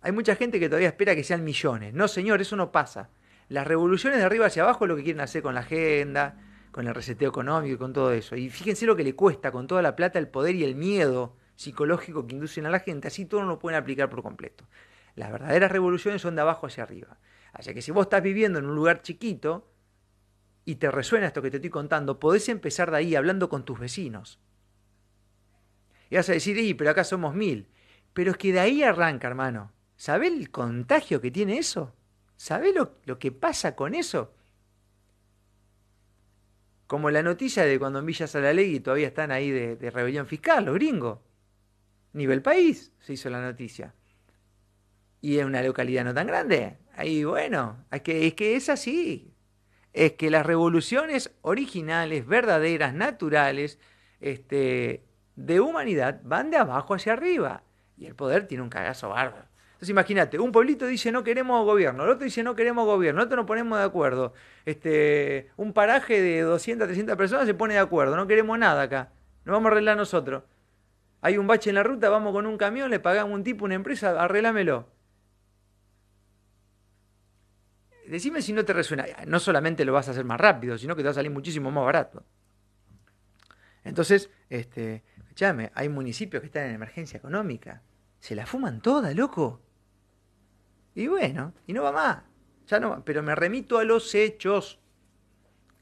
[0.00, 1.94] Hay mucha gente que todavía espera que sean millones.
[1.94, 3.10] No, señor, eso no pasa.
[3.48, 6.38] Las revoluciones de arriba hacia abajo es lo que quieren hacer con la agenda,
[6.72, 8.34] con el reseteo económico y con todo eso.
[8.34, 11.36] Y fíjense lo que le cuesta con toda la plata, el poder y el miedo
[11.54, 13.08] psicológico que inducen a la gente.
[13.08, 14.66] Así todo no lo pueden aplicar por completo.
[15.14, 17.18] Las verdaderas revoluciones son de abajo hacia arriba.
[17.52, 19.71] Así que si vos estás viviendo en un lugar chiquito
[20.64, 23.78] y te resuena esto que te estoy contando, podés empezar de ahí hablando con tus
[23.78, 24.38] vecinos.
[26.10, 27.68] Y vas a decir, y, pero acá somos mil.
[28.12, 29.72] Pero es que de ahí arranca, hermano.
[29.96, 31.94] ¿Sabés el contagio que tiene eso?
[32.36, 34.34] ¿Sabés lo, lo que pasa con eso?
[36.86, 40.66] Como la noticia de cuando en Villa Salalegui todavía están ahí de, de rebelión fiscal,
[40.66, 41.20] los gringos.
[42.12, 43.94] Nivel país se hizo la noticia.
[45.22, 46.76] Y en una localidad no tan grande.
[46.94, 49.31] Ahí, bueno, es que, es que es así.
[49.92, 53.78] Es que las revoluciones originales, verdaderas, naturales,
[54.20, 55.04] este,
[55.36, 57.62] de humanidad, van de abajo hacia arriba.
[57.96, 59.52] Y el poder tiene un cagazo bárbaro.
[59.82, 63.38] Entonces imagínate, un pueblito dice no queremos gobierno, el otro dice no queremos gobierno, nosotros
[63.38, 64.32] nos ponemos de acuerdo.
[64.64, 69.10] Este, un paraje de 200, 300 personas se pone de acuerdo, no queremos nada acá,
[69.44, 70.44] nos vamos a arreglar nosotros.
[71.20, 73.74] Hay un bache en la ruta, vamos con un camión, le pagamos un tipo, una
[73.74, 74.86] empresa, arreglámelo.
[78.12, 79.06] Decime si no te resuena.
[79.26, 81.70] No solamente lo vas a hacer más rápido, sino que te va a salir muchísimo
[81.70, 82.22] más barato.
[83.84, 87.80] Entonces, este, escuchame, hay municipios que están en emergencia económica.
[88.18, 89.62] Se la fuman toda, loco.
[90.94, 92.22] Y bueno, y no va más.
[92.66, 93.02] Ya no.
[93.02, 94.78] Pero me remito a los hechos.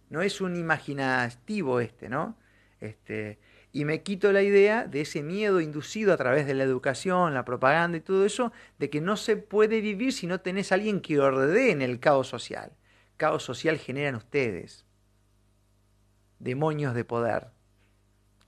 [0.08, 2.38] No es un imaginativo este, ¿no?
[2.78, 3.40] Este,
[3.72, 7.44] y me quito la idea de ese miedo inducido a través de la educación, la
[7.44, 11.00] propaganda y todo eso, de que no se puede vivir si no tenés a alguien
[11.00, 12.72] que ordene el caos social.
[13.16, 14.86] caos social generan ustedes.
[16.38, 17.48] Demonios de poder.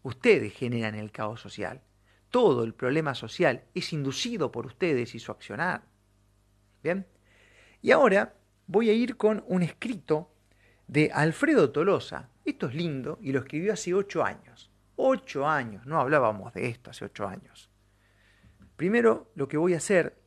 [0.03, 1.83] Ustedes generan el caos social.
[2.31, 5.85] Todo el problema social es inducido por ustedes y su accionar.
[6.83, 7.07] Bien.
[7.81, 8.35] Y ahora
[8.67, 10.33] voy a ir con un escrito
[10.89, 12.31] de Alfredo Tolosa.
[12.45, 14.72] Esto es lindo y lo escribió hace ocho años.
[14.97, 17.71] Ocho años, no hablábamos de esto hace ocho años.
[18.77, 20.19] Primero lo que voy a hacer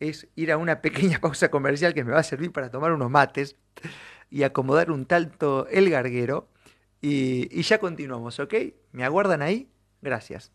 [0.00, 3.10] es ir a una pequeña pausa comercial que me va a servir para tomar unos
[3.10, 3.56] mates
[4.30, 6.48] y acomodar un talto el garguero.
[7.00, 8.54] Y, y ya continuamos, ¿ok?
[8.92, 9.68] ¿Me aguardan ahí?
[10.00, 10.53] Gracias.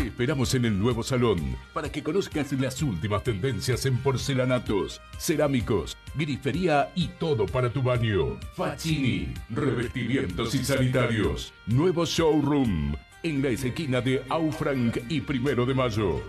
[0.00, 5.94] Te esperamos en el nuevo salón para que conozcas las últimas tendencias en porcelanatos, cerámicos,
[6.14, 8.38] grifería y todo para tu baño.
[8.56, 11.52] Facini, revestimientos y sanitarios.
[11.66, 16.22] Nuevo showroom en la esquina de Aufranc y Primero de Mayo.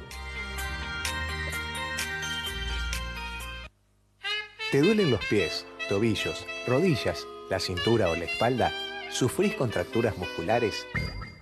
[4.70, 8.74] ¿Te duelen los pies, tobillos, rodillas, la cintura o la espalda?
[9.12, 10.86] ¿Sufrís contracturas musculares?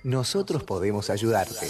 [0.04, 1.68] Nosotros podemos ayudarte.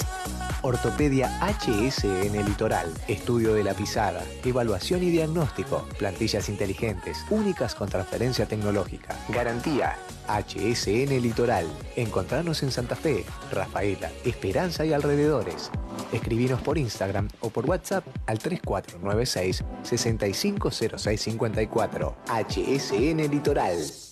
[0.61, 8.45] Ortopedia HSN Litoral, estudio de la pisada, evaluación y diagnóstico, plantillas inteligentes, únicas con transferencia
[8.45, 9.17] tecnológica.
[9.29, 11.65] Garantía HSN Litoral.
[11.95, 15.71] Encontrarnos en Santa Fe, Rafaela, Esperanza y alrededores.
[16.11, 22.15] Escribinos por Instagram o por WhatsApp al 3496 650654.
[22.27, 24.08] HSN Litoral.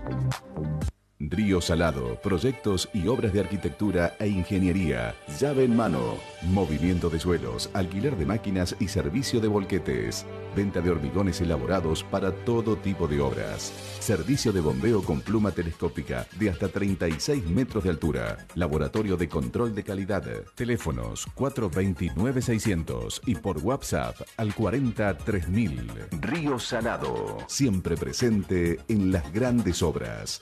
[1.18, 5.16] Río Salado, proyectos y obras de arquitectura e ingeniería.
[5.40, 6.18] Llave en mano.
[6.42, 10.26] Movimiento de suelos, alquiler de máquinas y servicio de volquetes.
[10.58, 13.72] Venta de hormigones elaborados para todo tipo de obras.
[14.02, 18.46] Servicio de bombeo con pluma telescópica de hasta 36 metros de altura.
[18.56, 20.26] Laboratorio de control de calidad.
[20.54, 25.92] Teléfonos 429-600 y por WhatsApp al 43000.
[26.20, 27.38] Río Salado.
[27.48, 30.42] Siempre presente en las grandes obras.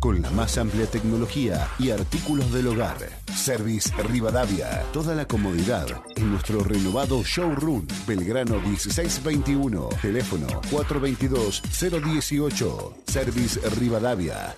[0.00, 2.96] Con la más amplia tecnología y artículos del hogar.
[3.34, 4.82] Service Rivadavia.
[4.94, 5.86] Toda la comodidad
[6.16, 7.86] en nuestro renovado showroom.
[8.06, 9.90] Belgrano 1621.
[10.00, 12.94] Teléfono 422-018.
[13.06, 14.56] Service Rivadavia.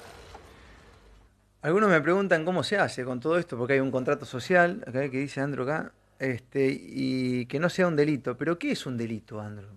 [1.63, 5.11] Algunos me preguntan cómo se hace con todo esto, porque hay un contrato social, acá
[5.11, 8.39] que dice Andro acá, este, y que no sea un delito.
[8.39, 9.71] Pero ¿qué es un delito, Andro?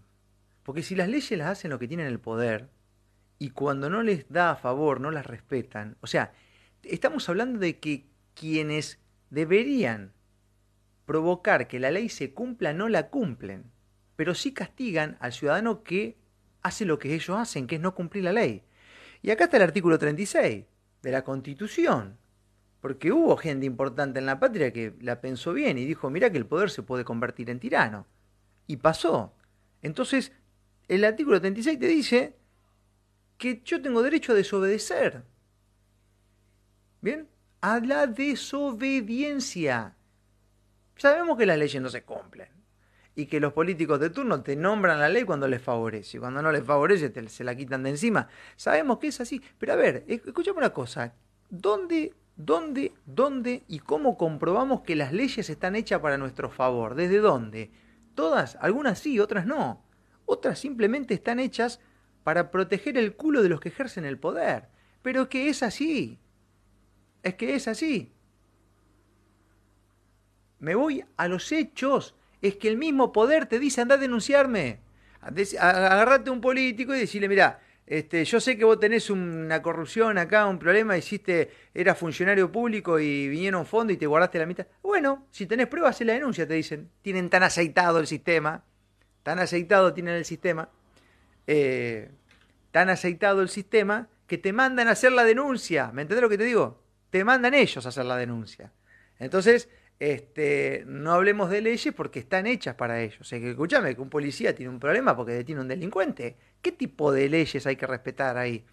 [0.61, 2.69] Porque si las leyes las hacen los que tienen el poder,
[3.39, 6.33] y cuando no les da a favor, no las respetan, o sea,
[6.83, 10.13] estamos hablando de que quienes deberían
[11.05, 13.71] provocar que la ley se cumpla no la cumplen,
[14.15, 16.17] pero sí castigan al ciudadano que
[16.61, 18.63] hace lo que ellos hacen, que es no cumplir la ley.
[19.21, 20.65] Y acá está el artículo 36
[21.01, 22.17] de la Constitución,
[22.81, 26.37] porque hubo gente importante en la patria que la pensó bien y dijo, mira que
[26.37, 28.07] el poder se puede convertir en tirano.
[28.67, 29.35] Y pasó.
[29.81, 30.31] Entonces,
[30.87, 32.35] el artículo 36 te dice
[33.37, 35.23] que yo tengo derecho a desobedecer.
[37.01, 37.27] ¿Bien?
[37.61, 39.95] A la desobediencia.
[40.95, 42.55] Sabemos que las leyes no se cumplen
[43.15, 46.41] y que los políticos de turno te nombran la ley cuando les favorece y cuando
[46.41, 48.27] no les favorece te, se la quitan de encima.
[48.55, 49.41] Sabemos que es así.
[49.57, 51.13] Pero a ver, escúchame una cosa.
[51.49, 56.95] ¿Dónde, dónde, dónde y cómo comprobamos que las leyes están hechas para nuestro favor?
[56.95, 57.71] ¿Desde dónde?
[58.15, 59.83] Todas, algunas sí, otras no.
[60.25, 61.79] Otras simplemente están hechas
[62.25, 64.67] para proteger el culo de los que ejercen el poder.
[65.03, 66.17] Pero que es así.
[67.21, 68.11] Es que es así.
[70.57, 72.15] Me voy a los hechos.
[72.41, 74.79] Es que el mismo poder te dice anda a denunciarme.
[75.21, 80.17] Agarrate a un político y decirle, mira, este, yo sé que vos tenés una corrupción
[80.17, 84.47] acá, un problema, hiciste, eras funcionario público y vinieron un fondo y te guardaste la
[84.47, 84.65] mitad.
[84.81, 86.89] Bueno, si tenés pruebas, hace la denuncia, te dicen.
[87.03, 88.65] Tienen tan aceitado el sistema,
[89.21, 90.71] tan aceitado tienen el sistema,
[91.47, 92.11] eh,
[92.71, 95.91] tan aceitado el sistema que te mandan a hacer la denuncia.
[95.93, 96.81] ¿Me entendés lo que te digo?
[97.09, 98.73] Te mandan ellos a hacer la denuncia.
[99.19, 103.21] Entonces, este, no hablemos de leyes porque están hechas para ellos.
[103.21, 106.35] O sea, que escúchame, que un policía tiene un problema porque detiene a un delincuente.
[106.61, 108.65] ¿Qué tipo de leyes hay que respetar ahí?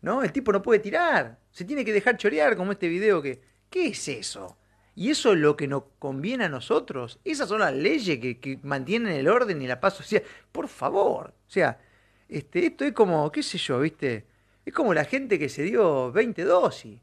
[0.00, 0.22] ¿No?
[0.22, 1.38] El tipo no puede tirar.
[1.50, 3.42] Se tiene que dejar chorear como este video que...
[3.68, 4.56] ¿Qué es eso?
[4.94, 7.20] ¿Y eso es lo que nos conviene a nosotros?
[7.22, 10.22] Esas son las leyes que, que mantienen el orden y la paz social.
[10.50, 11.34] Por favor.
[11.46, 11.78] O sea,
[12.28, 14.26] este, esto es como, qué sé yo, ¿viste?
[14.64, 17.00] Es como la gente que se dio 20 dosis.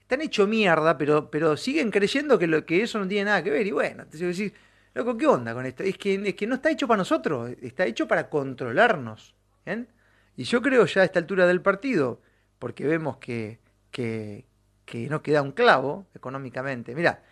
[0.00, 3.50] Están hecho mierda, pero, pero siguen creyendo que, lo, que eso no tiene nada que
[3.50, 3.66] ver.
[3.66, 4.54] Y bueno, te decir,
[4.94, 5.82] loco, ¿qué onda con esto?
[5.82, 9.34] Es que, es que no está hecho para nosotros, está hecho para controlarnos.
[10.36, 12.22] Y yo creo ya a esta altura del partido,
[12.58, 13.58] porque vemos que,
[13.90, 14.46] que,
[14.84, 16.94] que no queda un clavo económicamente.
[16.94, 17.22] Mira,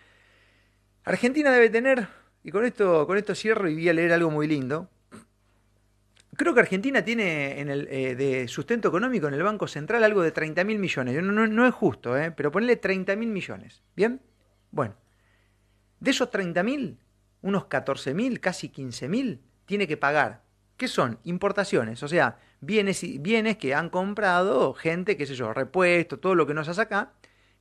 [1.04, 2.08] Argentina debe tener,
[2.42, 4.90] y con esto, con esto cierro y voy a leer algo muy lindo.
[6.36, 10.22] Creo que Argentina tiene en el, eh, de sustento económico en el Banco Central algo
[10.22, 11.22] de 30 mil millones.
[11.22, 13.82] No, no, es justo, eh, pero ponle 30 mil millones.
[13.94, 14.20] ¿Bien?
[14.70, 14.94] Bueno,
[16.00, 16.98] de esos 30 mil,
[17.40, 20.42] unos 14 mil, casi 15 mil, tiene que pagar.
[20.76, 21.18] ¿Qué son?
[21.24, 26.46] Importaciones, o sea, bienes, bienes que han comprado gente, qué sé yo, repuesto, todo lo
[26.46, 27.12] que nos hace acá,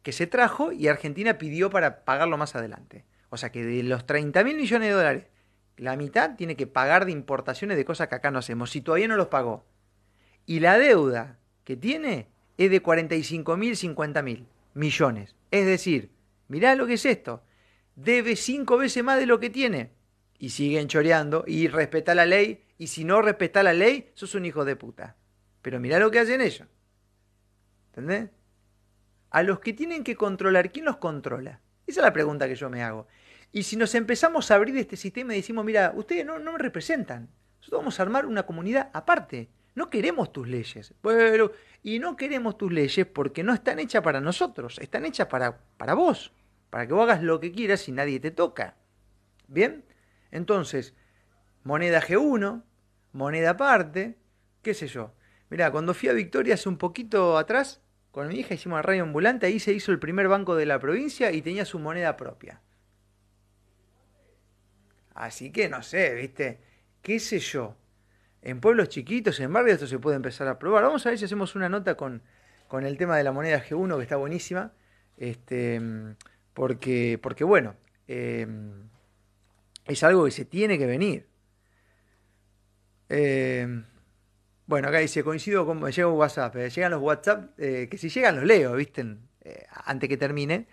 [0.03, 3.05] que se trajo y Argentina pidió para pagarlo más adelante.
[3.29, 5.23] O sea que de los 30 mil millones de dólares
[5.77, 9.07] la mitad tiene que pagar de importaciones de cosas que acá no hacemos, si todavía
[9.07, 9.65] no los pagó.
[10.45, 15.35] Y la deuda que tiene es de 45 mil, 50 mil millones.
[15.51, 16.11] Es decir,
[16.47, 17.43] mirá lo que es esto.
[17.95, 19.91] Debe cinco veces más de lo que tiene.
[20.37, 22.63] Y siguen choreando y respeta la ley.
[22.77, 25.15] Y si no respeta la ley, sos un hijo de puta.
[25.61, 26.67] Pero mirá lo que hacen ellos.
[27.87, 28.29] ¿Entendés?
[29.31, 31.61] A los que tienen que controlar, ¿quién los controla?
[31.87, 33.07] Esa es la pregunta que yo me hago.
[33.55, 37.29] Y si nos empezamos a abrir este sistema y decimos, mira, ustedes no, me representan,
[37.59, 39.47] nosotros vamos a armar una comunidad aparte.
[39.75, 40.93] No queremos tus leyes.
[41.01, 45.57] Pero, y no queremos tus leyes porque no están hechas para nosotros, están hechas para,
[45.77, 46.33] para vos,
[46.69, 48.75] para que vos hagas lo que quieras y nadie te toca.
[49.47, 49.85] ¿Bien?
[50.31, 50.93] Entonces,
[51.63, 52.61] moneda G1,
[53.13, 54.17] moneda aparte,
[54.63, 55.13] qué sé yo.
[55.49, 59.03] Mira, cuando fui a Victoria hace un poquito atrás, con mi hija hicimos la radio
[59.03, 62.61] ambulante, ahí se hizo el primer banco de la provincia y tenía su moneda propia.
[65.15, 66.59] Así que no sé, ¿viste?
[67.01, 67.75] ¿Qué sé yo?
[68.43, 70.83] En pueblos chiquitos, en barrios, esto se puede empezar a probar.
[70.83, 72.21] Vamos a ver si hacemos una nota con,
[72.67, 74.73] con el tema de la moneda G1, que está buenísima.
[75.17, 75.81] Este,
[76.53, 77.75] porque, porque bueno,
[78.07, 78.47] eh,
[79.85, 81.27] es algo que se tiene que venir.
[83.09, 83.83] Eh,
[84.67, 88.09] bueno, acá dice, coincido con, llega un WhatsApp, eh, llegan los WhatsApp, eh, que si
[88.09, 89.05] llegan los leo, ¿viste?
[89.41, 90.67] Eh, antes que termine,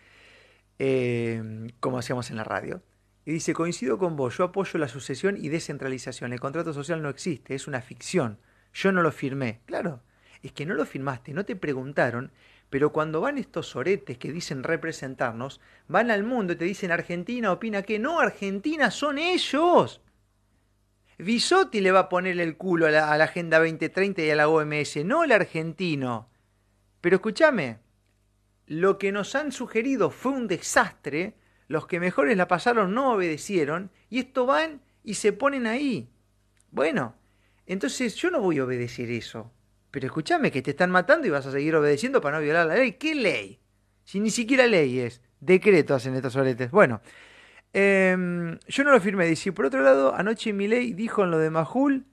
[1.80, 2.82] como hacíamos en la radio.
[3.24, 6.32] Y dice, coincido con vos, yo apoyo la sucesión y descentralización.
[6.32, 8.38] El contrato social no existe, es una ficción.
[8.72, 9.60] Yo no lo firmé.
[9.66, 10.02] Claro,
[10.42, 12.32] es que no lo firmaste, no te preguntaron,
[12.68, 17.52] pero cuando van estos oretes que dicen representarnos, van al mundo y te dicen Argentina
[17.52, 20.00] opina que no, Argentina son ellos.
[21.18, 24.36] Bisotti le va a poner el culo a la, a la Agenda 2030 y a
[24.36, 26.28] la OMS, no el argentino.
[27.00, 27.78] Pero escúchame,
[28.66, 31.36] lo que nos han sugerido fue un desastre
[31.72, 36.10] los que mejores la pasaron no obedecieron y esto van y se ponen ahí.
[36.70, 37.14] Bueno,
[37.64, 39.50] entonces yo no voy a obedecer eso.
[39.90, 42.74] Pero escúchame que te están matando y vas a seguir obedeciendo para no violar la
[42.74, 42.92] ley.
[42.92, 43.58] ¿Qué ley?
[44.04, 45.22] Si ni siquiera ley es.
[45.40, 46.70] Decreto hacen estos soletes.
[46.70, 47.00] Bueno,
[47.72, 49.24] eh, yo no lo firmé.
[49.24, 52.04] Dice, por otro lado, anoche ley dijo en lo de Majul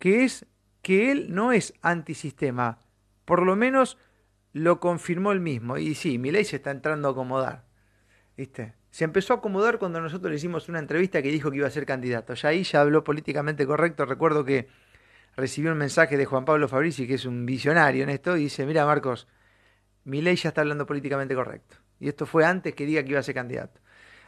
[0.00, 0.46] que es
[0.82, 2.80] que él no es antisistema.
[3.24, 3.98] Por lo menos
[4.52, 5.78] lo confirmó él mismo.
[5.78, 7.67] Y sí, ley se está entrando a acomodar.
[8.90, 11.70] Se empezó a acomodar cuando nosotros le hicimos una entrevista que dijo que iba a
[11.70, 12.34] ser candidato.
[12.34, 14.06] Ya ahí ya habló políticamente correcto.
[14.06, 14.68] Recuerdo que
[15.36, 18.64] recibió un mensaje de Juan Pablo Fabrici, que es un visionario en esto, y dice,
[18.64, 19.26] mira Marcos,
[20.04, 21.76] mi ley ya está hablando políticamente correcto.
[22.00, 23.80] Y esto fue antes que diga que iba a ser candidato.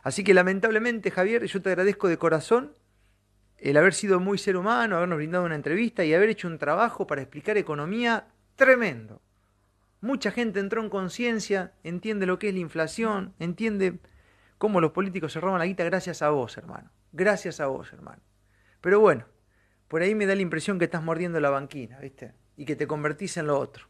[0.03, 2.75] Así que lamentablemente, Javier, yo te agradezco de corazón
[3.59, 7.07] el haber sido muy ser humano, habernos brindado una entrevista y haber hecho un trabajo
[7.07, 9.23] para explicar economía tremendo.
[10.01, 13.99] Mucha gente entró en conciencia, entiende lo que es la inflación, entiende
[14.57, 16.91] cómo los políticos se roban la guita gracias a vos, hermano.
[17.13, 18.23] Gracias a vos, hermano.
[18.81, 19.27] Pero bueno,
[19.89, 22.33] por ahí me da la impresión que estás mordiendo la banquina, ¿viste?
[22.57, 23.87] Y que te convertís en lo otro,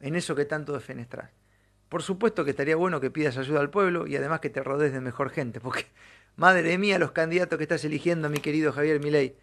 [0.00, 1.30] en eso que tanto defenestrás.
[1.88, 4.92] Por supuesto que estaría bueno que pidas ayuda al pueblo y además que te rodees
[4.92, 5.86] de mejor gente, porque,
[6.36, 9.36] madre mía, los candidatos que estás eligiendo, mi querido Javier Milei,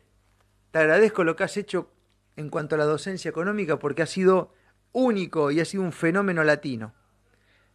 [0.72, 1.92] te agradezco lo que has hecho
[2.36, 4.54] en cuanto a la docencia económica porque ha sido
[4.94, 6.94] único y ha sido un fenómeno latino.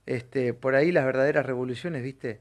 [0.06, 2.40] Este, por ahí las verdaderas revoluciones, ¿viste?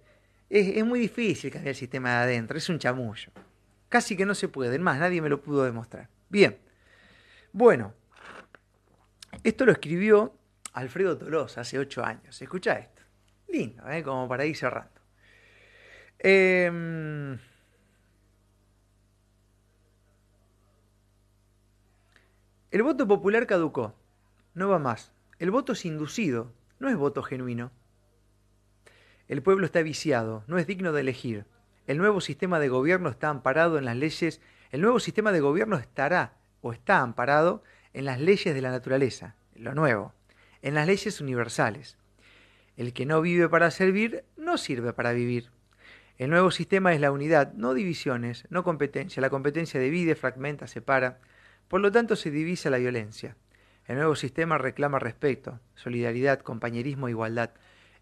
[0.49, 3.31] Es, es, muy difícil cambiar el sistema de adentro, es un chamullo.
[3.89, 6.09] Casi que no se puede, más, nadie me lo pudo demostrar.
[6.29, 6.57] Bien,
[7.51, 7.93] bueno,
[9.43, 10.33] esto lo escribió
[10.73, 12.41] Alfredo Tolosa hace ocho años.
[12.41, 13.01] Escucha esto.
[13.47, 14.03] Lindo, ¿eh?
[14.03, 15.01] como para ir cerrando.
[16.19, 17.37] Eh,
[22.71, 23.95] el voto popular caducó.
[24.57, 25.11] No va más.
[25.37, 27.71] El voto es inducido, no es voto genuino.
[29.27, 31.45] El pueblo está viciado, no es digno de elegir.
[31.85, 34.41] El nuevo sistema de gobierno está amparado en las leyes,
[34.71, 39.35] el nuevo sistema de gobierno estará o está amparado en las leyes de la naturaleza,
[39.53, 40.15] lo nuevo,
[40.63, 41.99] en las leyes universales.
[42.77, 45.51] El que no vive para servir, no sirve para vivir.
[46.17, 49.21] El nuevo sistema es la unidad, no divisiones, no competencia.
[49.21, 51.19] La competencia divide, fragmenta, separa.
[51.67, 53.35] Por lo tanto, se divisa la violencia.
[53.87, 57.51] El nuevo sistema reclama respeto, solidaridad, compañerismo, igualdad.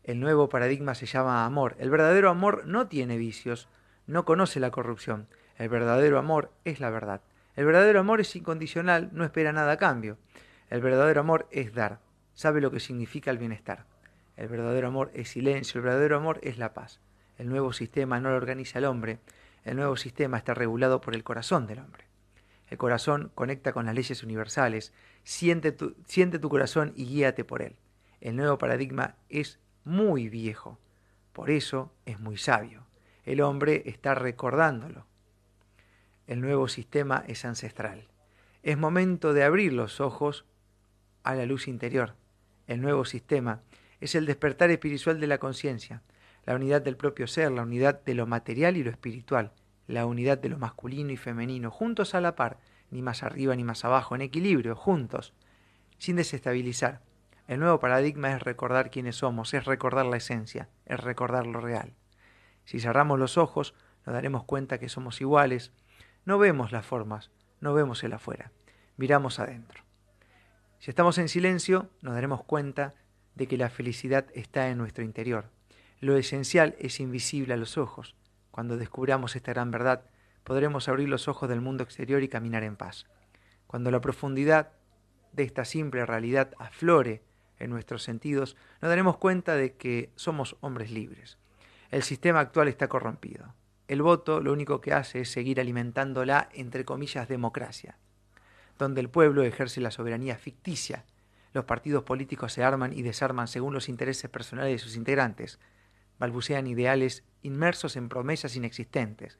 [0.03, 1.75] El nuevo paradigma se llama amor.
[1.77, 3.67] El verdadero amor no tiene vicios,
[4.07, 5.27] no conoce la corrupción.
[5.59, 7.21] El verdadero amor es la verdad.
[7.55, 10.17] El verdadero amor es incondicional, no espera nada a cambio.
[10.71, 11.99] El verdadero amor es dar,
[12.33, 13.85] sabe lo que significa el bienestar.
[14.37, 16.99] El verdadero amor es silencio, el verdadero amor es la paz.
[17.37, 19.19] El nuevo sistema no lo organiza el hombre,
[19.63, 22.05] el nuevo sistema está regulado por el corazón del hombre.
[22.69, 24.93] El corazón conecta con las leyes universales,
[25.23, 27.75] siente tu, corazón y guíate por él.
[28.21, 30.79] El nuevo paradigma es muy viejo,
[31.31, 32.85] por eso es muy sabio.
[33.23, 35.05] El hombre está recordándolo.
[36.27, 38.07] El nuevo sistema es ancestral.
[38.63, 40.45] Es momento de abrir los ojos
[41.23, 42.15] a la luz interior.
[42.65, 43.61] El nuevo sistema
[43.99, 46.01] es el despertar espiritual de la conciencia,
[46.45, 49.51] la unidad del propio ser, la unidad de lo material y lo espiritual,
[49.87, 52.57] la unidad de lo masculino y femenino, juntos a la par,
[52.91, 55.33] ni más arriba ni más abajo, en equilibrio, juntos,
[55.97, 57.01] sin desestabilizar.
[57.47, 61.93] El nuevo paradigma es recordar quiénes somos, es recordar la esencia, es recordar lo real.
[62.65, 63.75] Si cerramos los ojos,
[64.05, 65.71] nos daremos cuenta que somos iguales.
[66.25, 68.51] No vemos las formas, no vemos el afuera,
[68.97, 69.83] miramos adentro.
[70.79, 72.95] Si estamos en silencio, nos daremos cuenta
[73.35, 75.45] de que la felicidad está en nuestro interior.
[75.99, 78.15] Lo esencial es invisible a los ojos.
[78.55, 80.05] Cuando descubramos esta gran verdad,
[80.45, 83.05] podremos abrir los ojos del mundo exterior y caminar en paz.
[83.67, 84.71] Cuando la profundidad
[85.33, 87.21] de esta simple realidad aflore
[87.59, 91.37] en nuestros sentidos, nos daremos cuenta de que somos hombres libres.
[91.91, 93.53] El sistema actual está corrompido.
[93.89, 97.97] El voto lo único que hace es seguir alimentando la, entre comillas, democracia,
[98.79, 101.03] donde el pueblo ejerce la soberanía ficticia.
[101.51, 105.59] Los partidos políticos se arman y desarman según los intereses personales de sus integrantes.
[106.19, 109.39] Balbucean ideales inmersos en promesas inexistentes.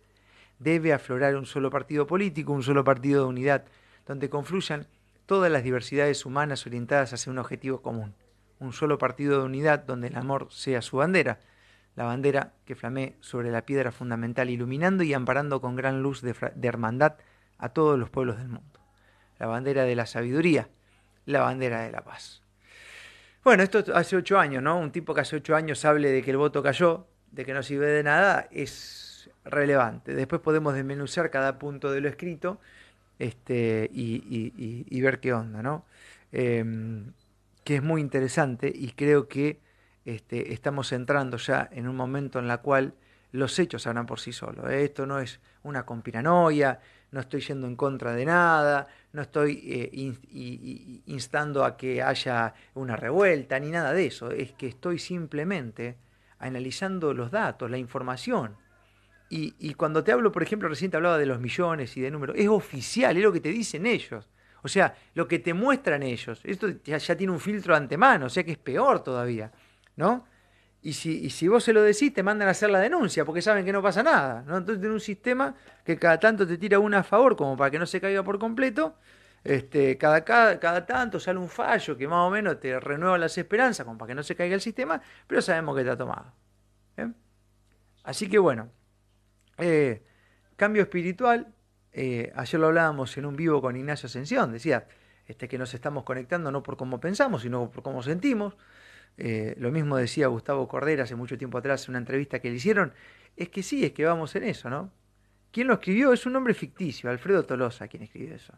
[0.60, 3.66] Debe aflorar un solo partido político, un solo partido de unidad,
[4.06, 4.88] donde confluyan
[5.26, 8.14] todas las diversidades humanas orientadas hacia un objetivo común.
[8.60, 11.39] Un solo partido de unidad donde el amor sea su bandera,
[11.95, 16.36] la bandera que flamee sobre la piedra fundamental, iluminando y amparando con gran luz de,
[16.56, 17.16] de, hermandad
[17.58, 18.80] a todos los pueblos del mundo.
[19.39, 20.70] La bandera de la sabiduría,
[21.26, 22.41] la bandera de la paz.
[23.43, 24.80] Bueno, esto hace ocho años, ¿no?
[24.80, 27.62] Un tipo que hace ocho años hable de que el voto cayó, de que no
[27.62, 30.16] sirve de nada, es relevante.
[30.16, 32.60] Después podemos desmenuzar cada punto de lo escrito
[33.20, 35.86] este, y, y, ver qué onda, ¿no?
[36.32, 36.64] Eh,
[37.64, 39.60] que es muy interesante y creo que
[40.06, 42.94] este, estamos entrando ya en un momento en la cual
[43.32, 44.70] los hechos hablan por sí solos.
[44.70, 44.86] ¿eh?
[44.86, 46.80] Esto no es una conspiranoia,
[47.12, 52.04] no estoy yendo en contra de nada, no estoy eh, in, in, instando a que
[52.04, 54.32] haya una revuelta ni nada de eso.
[54.32, 55.98] Es que estoy simplemente
[56.40, 58.58] analizando los datos, la información.
[59.30, 62.38] Y, cuando te hablo, por ejemplo, recién te hablaba de los millones y de números,
[62.40, 64.30] es oficial, es lo que te dicen ellos.
[64.62, 66.40] O sea, lo que te muestran ellos.
[66.44, 69.52] Esto ya, ya tiene un filtro de antemano, o sea que es peor todavía.
[69.96, 70.26] ¿no?
[70.82, 73.42] Y si, y si vos se lo decís, te mandan a hacer la denuncia, porque
[73.42, 74.58] saben que no pasa nada, ¿no?
[74.58, 77.80] Entonces tiene un sistema que cada tanto te tira una a favor, como para que
[77.80, 78.96] no se caiga por completo,
[79.46, 83.38] este, cada, cada, cada tanto sale un fallo que más o menos te renueva las
[83.38, 86.34] esperanzas, para que no se caiga el sistema, pero sabemos que está tomado.
[86.98, 87.12] ¿eh?
[88.04, 88.72] Así que bueno,
[89.60, 90.04] eh,
[90.56, 91.54] cambio espiritual,
[91.93, 94.88] eh, ayer lo hablábamos en un vivo con Ignacio Ascensión, decía
[95.28, 98.58] este, que nos estamos conectando no por cómo pensamos, sino por cómo sentimos.
[99.18, 102.93] Lo mismo decía Gustavo Cordera hace mucho tiempo atrás en una entrevista que le hicieron,
[103.38, 104.91] es que sí, es que vamos en eso, ¿no?
[105.52, 106.12] ¿Quién lo escribió?
[106.12, 108.54] Es un nombre ficticio, Alfredo Tolosa quien escribió eso.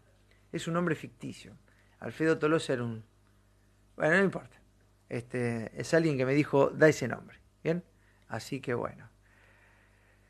[0.51, 1.57] Es un nombre ficticio.
[1.99, 3.03] Alfredo Tolosa era un...
[3.95, 4.57] Bueno, no importa.
[5.09, 7.39] Este, es alguien que me dijo, da ese nombre.
[7.63, 7.83] ¿Bien?
[8.27, 9.09] Así que bueno.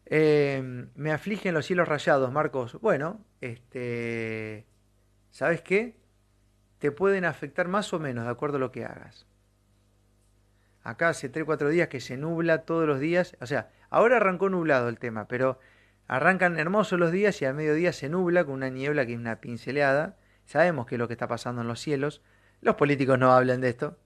[0.05, 2.79] Eh, me afligen los cielos rayados, Marcos.
[2.79, 4.65] Bueno, este,
[5.31, 5.97] ¿sabes qué?
[6.79, 9.25] Te pueden afectar más o menos de acuerdo a lo que hagas.
[10.83, 13.35] Acá hace 3 4 días que se nubla todos los días.
[13.41, 15.59] O sea, ahora arrancó nublado el tema, pero
[16.07, 19.41] arrancan hermosos los días y al mediodía se nubla con una niebla que es una
[19.41, 20.17] pinceleada.
[20.45, 22.21] Sabemos qué es lo que está pasando en los cielos.
[22.61, 23.97] Los políticos no hablan de esto.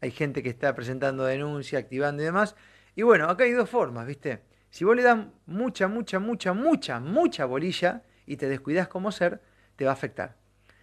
[0.00, 2.54] Hay gente que está presentando denuncia, activando y demás.
[2.94, 4.42] Y bueno, acá hay dos formas, ¿viste?
[4.70, 9.40] Si vos le das mucha, mucha, mucha, mucha, mucha bolilla y te descuidas como ser,
[9.76, 10.36] te va a afectar.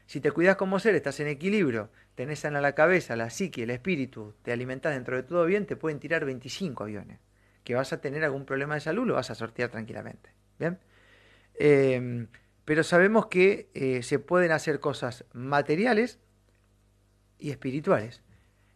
[0.06, 3.70] Si te cuidas como ser, estás en equilibrio, tenés sana la cabeza, la psique, el
[3.70, 7.20] espíritu, te alimentás dentro de todo bien, te pueden tirar 25 aviones.
[7.64, 10.32] Que vas a tener algún problema de salud, lo vas a sortear tranquilamente.
[11.56, 12.28] Em,
[12.66, 16.20] pero sabemos que eh, se pueden hacer cosas materiales
[17.38, 18.22] y espirituales.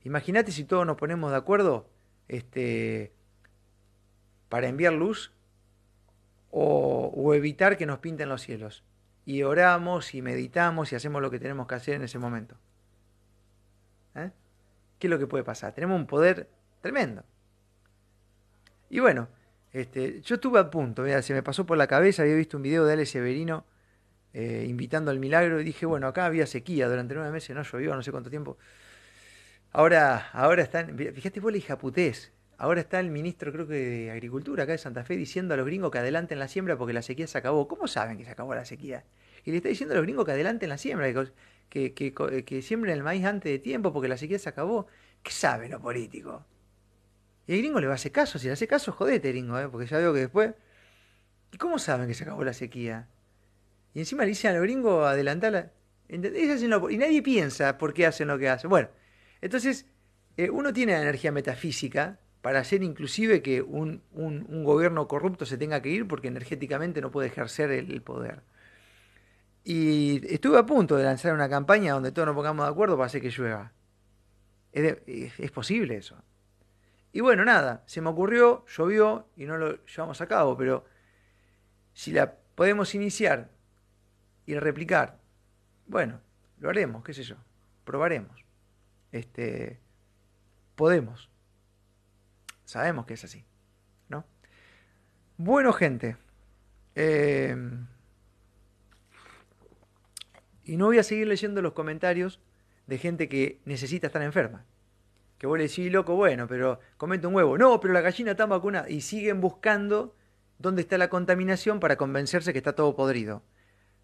[0.04, 1.90] Imagínate si todos nos ponemos de acuerdo
[2.28, 3.14] este,
[4.50, 5.32] para enviar luz
[6.52, 8.84] o, o evitar que nos pinten los cielos.
[9.26, 12.58] Y oramos y meditamos y hacemos lo que tenemos que hacer en ese momento.
[14.16, 14.32] ¿Eh?
[15.00, 15.74] ¿Qué es lo que puede pasar?
[15.74, 16.50] Tenemos un poder
[16.82, 17.24] tremendo.
[18.90, 19.28] Y bueno,
[19.82, 22.64] este, yo estuve a punto, mira, se me pasó por la cabeza, había visto un
[22.64, 23.66] video de Ale Severino
[24.34, 27.96] eh, invitando al milagro y dije, bueno, acá había sequía durante nueve meses, no llovió,
[27.96, 28.58] no sé cuánto tiempo.
[29.72, 34.64] Ahora, ahora están, fíjate vos la hijaputés, ahora está el ministro creo que de Agricultura
[34.64, 37.28] acá de Santa Fe diciendo a los gringos que adelanten la siembra porque la sequía
[37.28, 37.68] se acabó.
[37.68, 39.06] ¿Cómo saben que se acabó la sequía?
[39.46, 41.12] Y le está diciendo a los gringos que adelanten la siembra,
[41.70, 44.88] que, que, que, siembren el maíz antes de tiempo porque la sequía se acabó.
[45.24, 46.42] ¿Qué saben los políticos?
[47.48, 48.38] Y el gringo le va a hacer caso.
[48.38, 49.70] Si le hace caso, jodete, gringo, ¿eh?
[49.70, 50.54] porque ya veo que después.
[51.52, 53.08] ¿Y cómo saben que se acabó la sequía?
[53.94, 55.72] Y encima le dicen a los gringos adelantarla.
[56.10, 58.70] Y nadie piensa por qué hacen lo que hacen.
[58.70, 58.90] Bueno,
[59.42, 59.86] entonces
[60.36, 65.58] eh, uno tiene la energía metafísica para hacer inclusive que un, un, gobierno corrupto se
[65.58, 68.44] tenga que ir porque energéticamente no puede ejercer el, poder.
[69.64, 73.08] Y estuve a punto de lanzar una campaña donde todos nos pongamos de acuerdo para
[73.08, 73.74] hacer que llueva.
[74.74, 76.16] es posible eso.
[77.12, 80.86] Y bueno, nada, se me ocurrió, llovió y no lo llevamos a cabo, pero
[81.94, 83.50] si la podemos iniciar
[84.46, 85.20] y replicar,
[85.88, 86.22] bueno,
[86.60, 87.36] lo haremos, qué sé yo,
[87.86, 88.46] probaremos.
[89.12, 89.80] Este,
[90.76, 91.30] podemos.
[92.66, 93.46] Sabemos que es así,
[94.10, 94.26] ¿no?
[95.38, 96.18] Bueno, gente.
[96.96, 97.88] Em,
[100.64, 102.42] y no voy a seguir leyendo los comentarios
[102.88, 104.66] de gente que necesita estar enferma
[105.38, 107.58] que vos le decís, loco, bueno, pero comete un huevo.
[107.58, 108.90] No, pero la gallina está vacunada.
[108.90, 110.16] Y siguen buscando
[110.58, 113.44] dónde está la contaminación para convencerse que está todo podrido.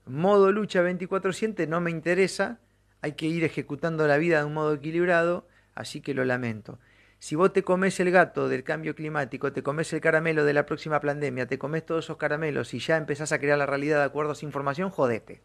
[0.06, 2.60] Modo lucha 24-7 no me interesa.
[3.02, 6.80] Hay que ir ejecutando la vida de un modo equilibrado, así que lo lamento.
[7.20, 10.66] Si vos te comes el gato del cambio climático, te comes el caramelo de la
[10.66, 14.04] próxima pandemia, te comes todos esos caramelos y ya empezás a crear la realidad de
[14.04, 15.42] acuerdo a esa información, jodete.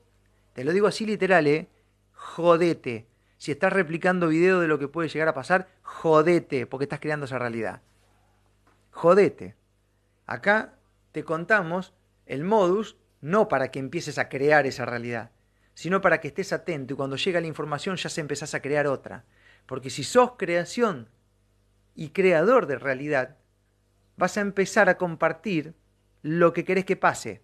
[0.55, 1.69] Te lo digo así literal, ¿eh?
[2.15, 3.07] Jodete.
[3.39, 7.27] Si estás replicando video de lo que puede llegar a pasar, jodete, porque estás creando
[7.27, 7.81] esa realidad.
[8.91, 9.55] Jodete.
[10.27, 10.75] Acá
[11.13, 11.95] te contamos
[12.27, 15.31] el modus no para que empieces a crear esa realidad,
[15.75, 18.87] sino para que estés atento y cuando llega la información ya se empezás a crear
[18.87, 19.25] otra.
[19.67, 21.09] Porque si sos creación
[21.95, 23.37] y creador de realidad,
[24.17, 25.75] vas a empezar a compartir
[26.23, 27.41] lo que querés que pase.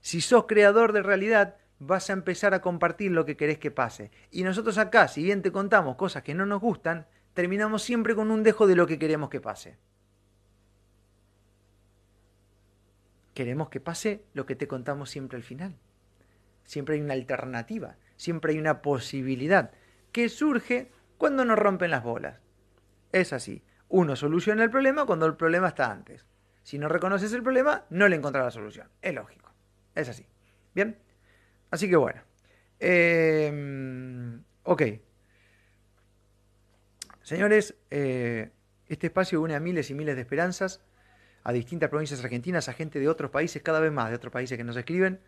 [0.00, 4.10] Si sos creador de realidad, vas a empezar a compartir lo que querés que pase.
[4.30, 8.30] Y nosotros acá, si bien te contamos cosas que no nos gustan, terminamos siempre con
[8.30, 9.76] un dejo de lo que queremos que pase.
[13.34, 15.76] Queremos que pase lo que te contamos siempre al final.
[16.64, 19.72] Siempre hay una alternativa, siempre hay una posibilidad
[20.10, 22.40] que surge cuando nos rompen las bolas.
[23.12, 23.62] Es así.
[23.88, 26.24] Uno soluciona el problema cuando el problema está antes.
[26.62, 28.88] Si no reconoces el problema, no le encontrarás la solución.
[29.00, 29.52] Es lógico.
[29.94, 30.26] Es así.
[30.74, 30.98] Bien.
[31.70, 32.22] Así que bueno.
[32.78, 34.82] Em, ok.
[37.22, 38.50] Señores, eh,
[38.88, 40.84] este espacio une a miles y miles de esperanzas,
[41.42, 44.56] a distintas provincias argentinas, a gente de otros países, cada vez más de otros países
[44.56, 45.20] que nos escriben.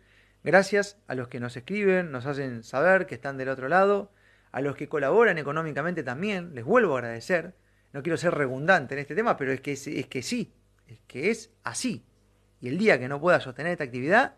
[0.43, 4.11] Gracias a los que nos escriben, nos hacen saber que están del otro lado,
[4.51, 7.55] a los que colaboran económicamente también, les vuelvo a agradecer.
[7.91, 10.53] No quiero ser redundante en este tema, pero es que, es, es que sí,
[10.87, 12.05] es que es así.
[12.61, 14.35] Y el día que no pueda sostener esta actividad,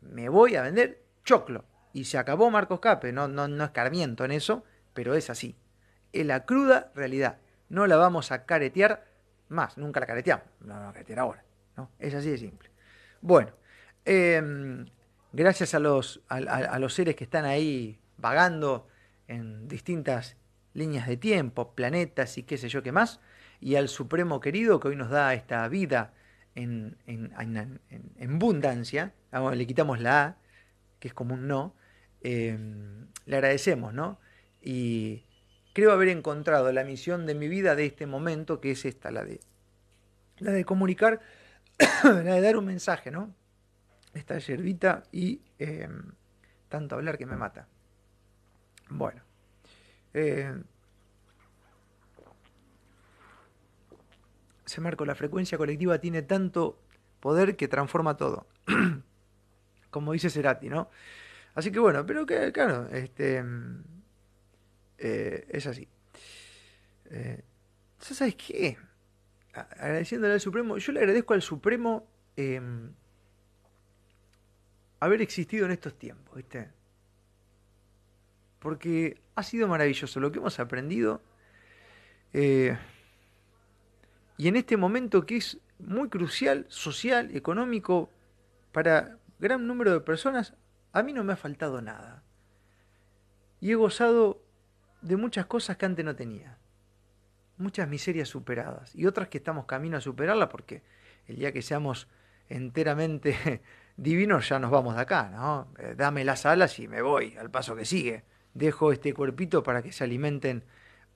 [0.00, 1.64] me voy a vender choclo.
[1.92, 4.64] Y se acabó Marcos Cape, no, no, no escarmiento en eso,
[4.94, 5.56] pero es así.
[6.12, 7.38] Es la cruda realidad.
[7.68, 9.06] No la vamos a caretear
[9.48, 11.44] más, nunca la careteamos, no la vamos a caretear ahora.
[11.76, 11.90] ¿no?
[11.98, 12.70] Es así de simple.
[13.20, 13.52] Bueno,
[14.04, 14.86] em,
[15.32, 18.88] gracias a los, a, los seres que están ahí vagando
[19.28, 20.36] en distintas
[20.74, 23.20] líneas de tiempo, planetas y qué sé yo qué más,
[23.60, 26.14] y al Supremo querido que hoy nos da esta vida
[26.54, 27.80] en, en, en,
[28.16, 29.12] en abundancia,
[29.52, 30.36] le quitamos la A,
[31.00, 31.74] que es como un no,
[32.22, 34.20] em, le agradecemos, ¿no?
[34.62, 35.24] Y
[35.72, 39.24] creo haber encontrado la misión de mi vida de este momento, que es esta, la
[39.24, 39.40] de,
[40.38, 41.20] la de comunicar,
[42.04, 43.34] la de dar un mensaje, ¿no?
[44.14, 46.12] Esta yerbita y em,
[46.68, 47.66] tanto hablar que me mata.
[48.90, 49.22] Bueno.
[50.12, 50.52] Eh,
[54.66, 56.80] se marco, la frecuencia colectiva tiene tanto
[57.20, 58.46] poder que transforma todo
[59.90, 60.90] como dice Cerati, ¿no?
[61.54, 63.44] Así que bueno, pero que, claro, este,
[64.98, 65.88] eh, es así.
[67.10, 67.42] Eh,
[67.98, 68.78] ¿Sabes qué?
[69.52, 72.92] Agradeciéndole al Supremo, yo le agradezco al Supremo em,
[75.00, 76.70] haber existido en estos tiempos, ¿viste?
[78.60, 81.20] Porque ha sido maravilloso lo que hemos aprendido.
[82.32, 82.76] Eh,
[84.36, 88.10] y en este momento que es muy crucial, social, económico,
[88.72, 90.54] para gran número de personas,
[90.92, 92.22] a mí no me ha faltado nada.
[93.60, 94.42] Y he gozado
[95.02, 96.58] de muchas cosas que antes no tenía.
[97.56, 98.94] Muchas miserias superadas.
[98.94, 100.82] Y otras que estamos camino a superarlas porque
[101.26, 102.08] el día que seamos
[102.48, 103.62] enteramente
[103.96, 105.72] divinos ya nos vamos de acá, ¿no?
[105.78, 108.24] Eh, dame las alas y me voy al paso que sigue.
[108.54, 110.64] Dejo este cuerpito para que se alimenten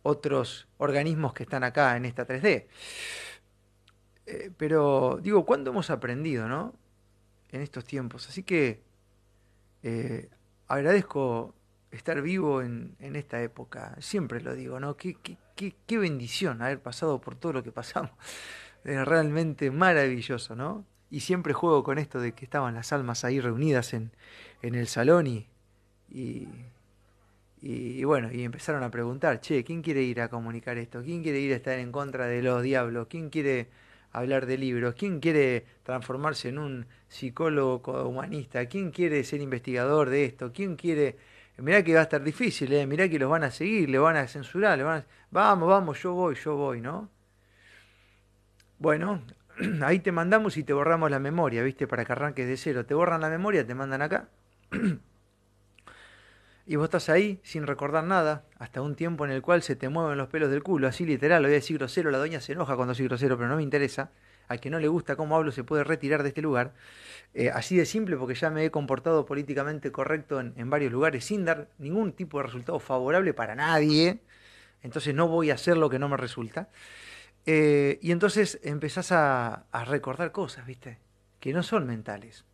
[0.02, 2.66] otros organismos que están acá en esta 3D.
[4.26, 6.74] Eh, pero digo, ¿cuándo hemos aprendido, no?
[7.54, 8.28] En estos tiempos.
[8.28, 8.82] Así que
[9.84, 10.28] eh,
[10.66, 11.54] agradezco
[11.92, 13.94] estar vivo en, esta época.
[14.00, 14.96] Siempre lo digo, ¿no?
[14.96, 15.14] Qué,
[15.54, 18.10] qué, qué, bendición haber pasado por todo lo que pasamos.
[18.84, 20.84] Es realmente maravilloso, ¿no?
[21.10, 24.10] Y siempre juego con esto de que estaban las almas ahí reunidas en,
[24.60, 25.46] en el salón y,
[26.10, 26.48] y,
[27.62, 31.02] y, bueno, y empezaron a preguntar, che, ¿quién quiere ir a comunicar esto?
[31.02, 33.06] ¿Quién quiere ir a estar en contra de los diablos?
[33.08, 33.68] ¿Quién quiere
[34.14, 34.94] hablar de libros?
[34.94, 38.66] ¿Quién quiere transformarse en un psicólogo humanista?
[38.66, 40.52] ¿Quién quiere ser investigador de esto?
[40.52, 41.16] ¿Quién quiere...
[41.58, 42.86] Mirá que va a estar difícil, ¿eh?
[42.86, 45.06] mirá que los van a seguir, le van a censurar, le van a...
[45.30, 47.10] Vamos, vamos, yo voy, yo voy, ¿no?
[48.78, 49.22] Bueno,
[49.82, 51.86] ahí te mandamos y te borramos la memoria, ¿viste?
[51.86, 52.86] Para que arranques de cero.
[52.86, 54.28] Te borran la memoria, te mandan acá.
[56.66, 59.88] y vos estás ahí sin recordar nada, hasta un tiempo en el cual se te
[59.88, 62.52] mueven los pelos del culo, así literal, lo voy a decir grosero, la doña se
[62.52, 64.10] enoja cuando soy grosero, pero no me interesa
[64.48, 66.74] al que no le gusta cómo hablo se puede retirar de este lugar.
[67.34, 71.44] Eh, así de simple porque ya me he comportado políticamente correcto en, varios lugares sin
[71.44, 74.20] dar ningún tipo de resultado favorable para nadie.
[74.82, 76.68] Entonces no voy a hacer lo que no me resulta.
[77.46, 80.98] Eh, y entonces empezás a, recordar cosas, ¿viste?
[81.40, 82.44] Que no son mentales.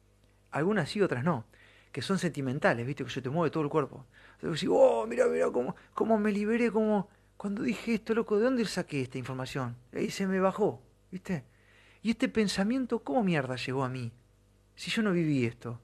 [0.51, 1.45] Algunas sí, otras no.
[1.93, 3.05] Que son sentimentales, ¿viste?
[3.05, 4.07] Que se te mueve todo el cuerpo.
[4.35, 7.09] Entonces decís, oh, mira, mira cómo, cómo me liberé, cómo...
[7.37, 9.77] Cuando dije esto, loco, ¿de dónde saqué esta información?
[9.95, 11.45] Ahí se me bajó, ¿viste?
[12.03, 14.13] ¿Y este pensamiento cómo mierda llegó a mí?
[14.75, 15.81] Si yo no viví esto.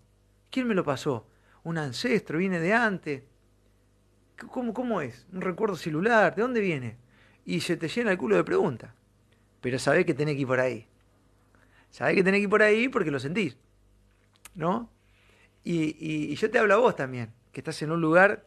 [0.50, 1.26] ¿Quién me lo pasó?
[1.64, 2.38] ¿Un ancestro?
[2.38, 3.22] ¿Viene de antes?
[4.50, 5.26] ¿Cómo, cómo es?
[5.32, 6.34] ¿Un recuerdo celular?
[6.34, 6.96] ¿De dónde viene?
[7.44, 8.92] Y se te llena el culo de preguntas.
[9.60, 10.86] Pero sabés que tenés que ir por ahí.
[11.90, 13.56] Sabés que tenés que ir por ahí porque lo sentís.
[14.54, 14.90] ¿No?
[15.68, 18.46] Y, y, yo te hablo a vos también, que estás en un lugar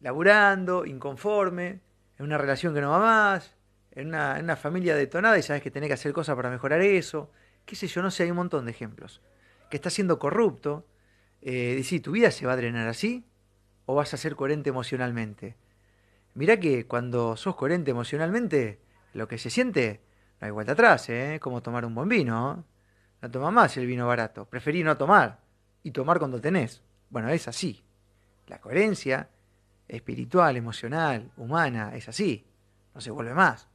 [0.00, 1.80] laburando, inconforme,
[2.16, 3.56] en una relación que no va más,
[3.90, 7.32] en una, familia detonada y sabes que tenés que hacer cosas para mejorar eso.
[7.66, 9.20] Qué sé yo, no sé, hay un montón de ejemplos.
[9.68, 10.86] Que estás siendo corrupto.
[11.42, 13.26] Eh, decís, ¿tu vida se va a drenar así?
[13.86, 15.56] ¿O vas a ser coherente emocionalmente?
[16.34, 18.78] Mirá que cuando sos coherente emocionalmente,
[19.12, 20.02] lo que se siente,
[20.40, 21.40] no hay vuelta atrás, ¿eh?
[21.40, 22.64] Como tomar un buen vino.
[23.22, 24.44] No toma más el vino barato.
[24.44, 25.43] Preferí no tomar
[25.84, 26.82] y tomar cuando tenés.
[27.10, 27.84] Bueno, es así.
[28.48, 29.28] La coherencia
[29.86, 32.44] espiritual, emocional, humana, es así.
[32.94, 33.68] No se vuelve más.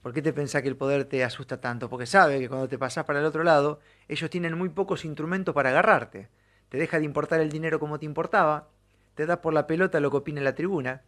[0.00, 1.90] ¿Por qué te pensás que el poder te asusta tanto?
[1.90, 5.54] Porque sabe que cuando te pasás para el otro lado, ellos tienen muy pocos instrumentos
[5.54, 6.30] para agarrarte.
[6.70, 8.68] Te deja de importar el dinero como te importaba,
[9.14, 11.02] te da por la pelota lo que opina la tribuna,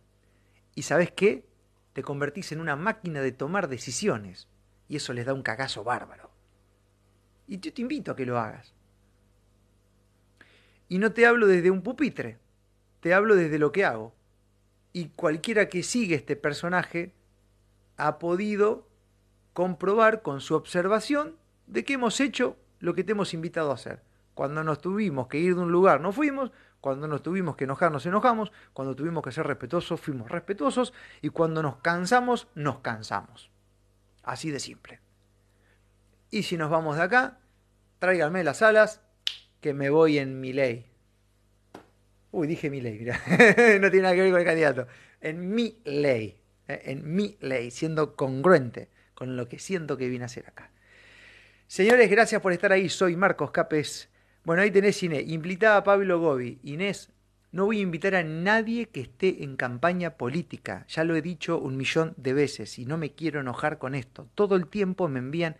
[0.75, 1.47] y ¿sabes qué?
[1.93, 4.49] Te convertís en una máquina de tomar decisiones,
[4.89, 6.31] y eso les da un cagazo bárbaro.
[7.47, 8.75] Y yo te invito a que lo hagas.
[10.93, 12.37] Y no te hablo desde un pupitre,
[13.01, 14.15] te hablo desde lo que hago.
[14.93, 17.15] Y cualquiera que sigue este personaje
[17.97, 18.87] ha podido
[19.55, 24.03] comprobar con su observación de que hemos hecho lo que te hemos invitado a hacer.
[24.35, 26.53] Cuando nos tuvimos que ir de un lugar, no fuimos.
[26.83, 28.53] Cuando nos tuvimos que enojar, nos enojamos.
[28.75, 30.93] Cuando tuvimos que ser respetuosos, fuimos respetuosos.
[31.23, 33.51] Y cuando nos cansamos, nos cansamos.
[34.25, 35.01] Así de simple.
[36.29, 37.39] Y si nos vamos de acá,
[37.99, 39.01] tráiganme las alas,
[39.63, 40.85] que me voy en mi ley.
[42.33, 43.19] Uy, dije mi ley, mira.
[43.81, 44.87] no tiene nada que ver con el candidato.
[45.21, 46.37] En mi ley.
[46.69, 50.71] Eh, en mi ley, siendo congruente con lo que siento que vine a hacer acá.
[51.69, 52.89] Señores, gracias por estar ahí.
[52.89, 54.11] Soy Marcos Capes.
[54.45, 55.25] Bueno, ahí tenés Inés.
[55.29, 56.59] Invitaba a Pablo Gobi.
[56.65, 57.11] Inés,
[57.53, 60.87] no voy a invitar a nadie que esté en campaña política.
[60.89, 64.29] Ya lo he dicho un millón de veces y no me quiero enojar con esto.
[64.35, 65.57] Todo el tiempo me envían,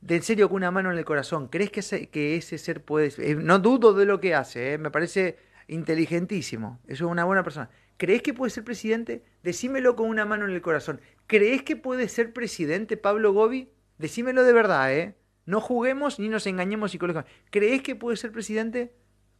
[0.00, 1.48] de en serio, con una mano en el corazón.
[1.48, 3.12] ¿Crees que ese, ser puede.?
[3.18, 5.38] Eh, no dudo de lo que hace, eh, me parece
[5.68, 6.80] inteligentísimo.
[6.86, 7.70] Eso es una buena persona.
[7.96, 9.22] ¿Crees que puede ser presidente?
[9.42, 11.00] Decímelo con una mano en el corazón.
[11.26, 13.68] ¿Crees que puede ser presidente Pablo Gobi?
[13.98, 15.16] Decímelo de verdad, ¿eh?
[15.44, 17.32] No juguemos ni nos engañemos psicológicamente.
[17.50, 18.94] ¿Crees que puede ser presidente?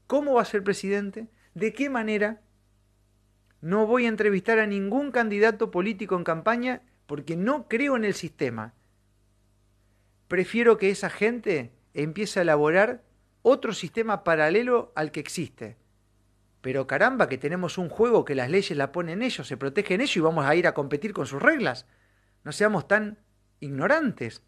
[0.06, 1.28] ¿Cómo va a ser presidente?
[1.54, 2.42] ¿De qué manera
[3.60, 8.14] no voy a entrevistar a ningún candidato político en campaña porque no creo en el
[8.14, 8.74] sistema?
[10.30, 13.02] Prefiero que esa gente empiece a elaborar
[13.42, 15.76] otro sistema paralelo al que existe.
[16.60, 20.16] Pero caramba, que tenemos un juego que las leyes la ponen ellos, se protegen ellos
[20.16, 21.84] y vamos a ir a competir con sus reglas.
[22.44, 23.18] No seamos tan
[23.58, 24.44] ignorantes.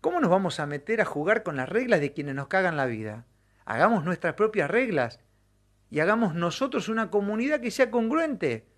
[0.00, 2.86] ¿Cómo nos vamos a meter a jugar con las reglas de quienes nos cagan la
[2.86, 3.26] vida?
[3.64, 5.18] Hagamos nuestras propias reglas
[5.90, 8.68] y hagamos nosotros una comunidad que sea congruente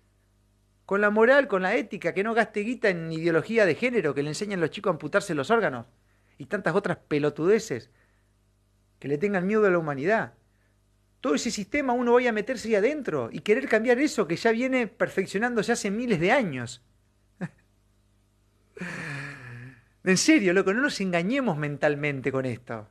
[0.91, 4.23] con la moral, con la ética, que no gaste guita en ideología de género, que
[4.23, 5.85] le enseñen a los chicos a amputarse los órganos
[6.37, 7.89] y tantas otras pelotudeces
[8.99, 10.33] que le tengan miedo a la humanidad.
[11.21, 14.51] Todo ese sistema uno vaya a meterse ahí adentro y querer cambiar eso que ya
[14.51, 16.83] viene perfeccionándose hace miles de años.
[20.03, 22.89] en serio, loco, no nos engañemos mentalmente con esto.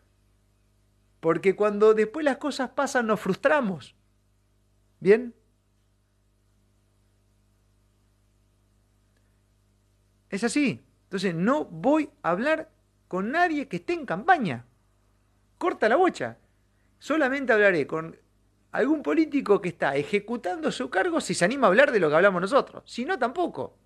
[1.21, 3.95] Porque cuando después las cosas pasan nos frustramos.
[5.01, 5.35] ¿Bien?
[10.31, 10.81] Es así.
[11.05, 12.71] Entonces no voy a hablar
[13.09, 14.65] con nadie que esté en campaña.
[15.59, 16.39] Corta la bocha.
[16.99, 18.17] Solamente hablaré con
[18.73, 22.17] algún político que está ejecutando su cargo si se anima a hablar de lo que
[22.17, 22.85] hablamos nosotros.
[22.87, 23.77] Si no, tampoco.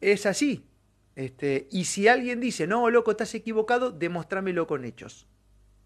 [0.00, 0.66] Es así.
[1.14, 5.26] Este, y si alguien dice, no, loco, estás equivocado, demostrámelo con hechos.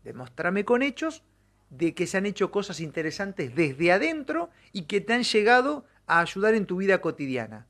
[0.03, 1.22] Demostrame con hechos
[1.68, 6.20] de que se han hecho cosas interesantes desde adentro y que te han llegado a
[6.20, 7.68] ayudar en tu vida cotidiana.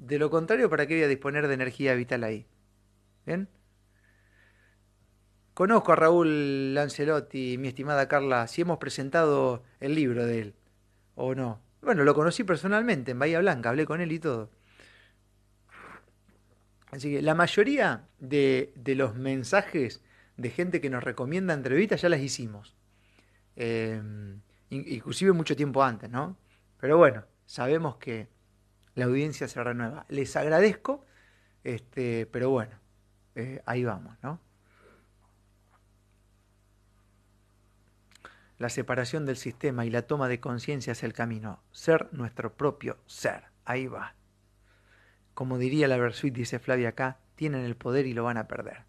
[0.00, 2.46] De lo contrario, ¿para qué voy a disponer de energía vital ahí?
[3.26, 3.48] ¿Bien?
[5.52, 10.54] Conozco a Raúl Lancelotti, mi estimada Carla, si hemos presentado el libro de él
[11.16, 11.60] o no.
[11.82, 14.50] Bueno, lo conocí personalmente en Bahía Blanca, hablé con él y todo.
[16.92, 20.02] Así que la mayoría de, de los mensajes
[20.38, 22.74] de gente que nos recomienda entrevistas ya las hicimos.
[23.54, 24.00] Eh,
[24.70, 26.38] inclusive mucho tiempo antes, ¿no?
[26.78, 28.39] Pero bueno, sabemos que
[28.94, 30.06] la audiencia se renueva.
[30.08, 31.04] Les agradezco,
[31.64, 32.78] este, pero bueno,
[33.34, 34.40] eh, ahí vamos, ¿no?
[38.58, 41.62] La separación del sistema y la toma de conciencia es el camino.
[41.72, 43.44] Ser nuestro propio ser.
[43.64, 44.14] Ahí va.
[45.32, 48.84] Como diría la Versuit, dice Flavia acá, tienen el poder y lo van a perder.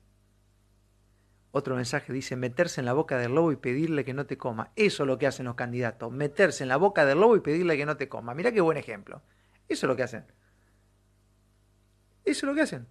[1.51, 4.71] Otro mensaje dice, meterse en la boca del lobo y pedirle que no te coma.
[4.75, 7.77] Eso es lo que hacen los candidatos, meterse en la boca del lobo y pedirle
[7.77, 8.33] que no te coma.
[8.33, 9.21] Mirá qué buen ejemplo.
[9.71, 10.25] Eso es lo que hacen.
[12.25, 12.87] Eso es lo que hacen.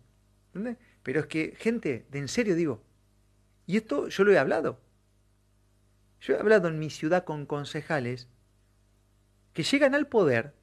[0.49, 0.78] ¿Entendés?
[1.03, 2.83] Pero es que, gente, de en serio digo,
[3.66, 4.81] y esto yo lo he hablado.
[6.20, 8.28] Yo he hablado en mi ciudad con concejales
[9.53, 10.55] que llegan al poder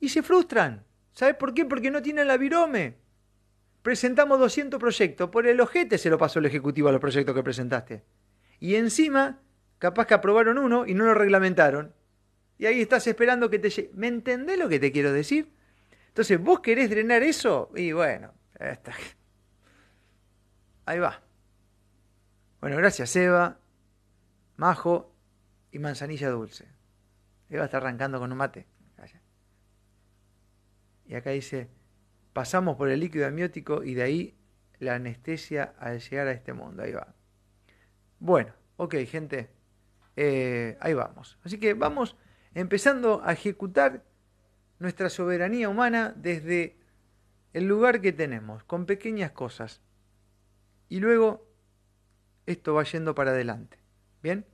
[0.00, 0.84] y se frustran.
[1.12, 1.64] ¿Sabes por qué?
[1.64, 2.96] Porque no tienen la virome.
[3.82, 5.30] Presentamos 200 proyectos.
[5.30, 8.04] Por el ojete se lo pasó el Ejecutivo a los proyectos que presentaste.
[8.58, 9.40] Y encima,
[9.78, 11.94] capaz que aprobaron uno y no lo reglamentaron.
[12.60, 13.90] Y ahí estás esperando que te llegue.
[13.94, 15.50] ¿Me entendés lo que te quiero decir?
[16.08, 18.34] Entonces, vos querés drenar eso y bueno,
[20.84, 21.22] ahí va.
[22.60, 23.58] Bueno, gracias Eva
[24.58, 25.10] majo
[25.72, 26.68] y manzanilla dulce.
[27.48, 28.66] Eva está arrancando con un mate.
[31.06, 31.70] Y acá dice,
[32.34, 34.38] pasamos por el líquido amniótico y de ahí
[34.80, 36.82] la anestesia al llegar a este mundo.
[36.82, 37.14] Ahí va.
[38.18, 39.48] Bueno, ok, gente.
[40.14, 41.38] Eh, ahí vamos.
[41.42, 42.18] Así que vamos
[42.54, 44.04] empezando a ejecutar
[44.78, 46.76] nuestra soberanía humana desde
[47.52, 49.80] el lugar que tenemos, con pequeñas cosas.
[50.88, 51.46] Y luego
[52.46, 53.78] esto va yendo para adelante.
[54.22, 54.44] ¿Bien?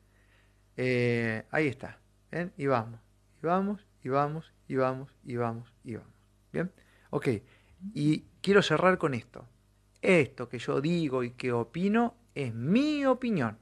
[0.76, 1.98] Eh, ahí está.
[2.30, 2.52] ¿Bien?
[2.56, 3.00] Y vamos,
[3.42, 6.12] y vamos, y vamos, y vamos, y vamos, y vamos.
[6.52, 6.72] ¿Bien?
[7.10, 7.28] Ok.
[7.94, 9.46] Y quiero cerrar con esto.
[10.02, 13.58] Esto que yo digo y que opino es mi opinión.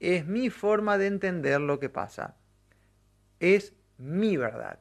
[0.00, 2.36] Es mi forma de entender lo que pasa.
[3.40, 4.80] Es mi verdad.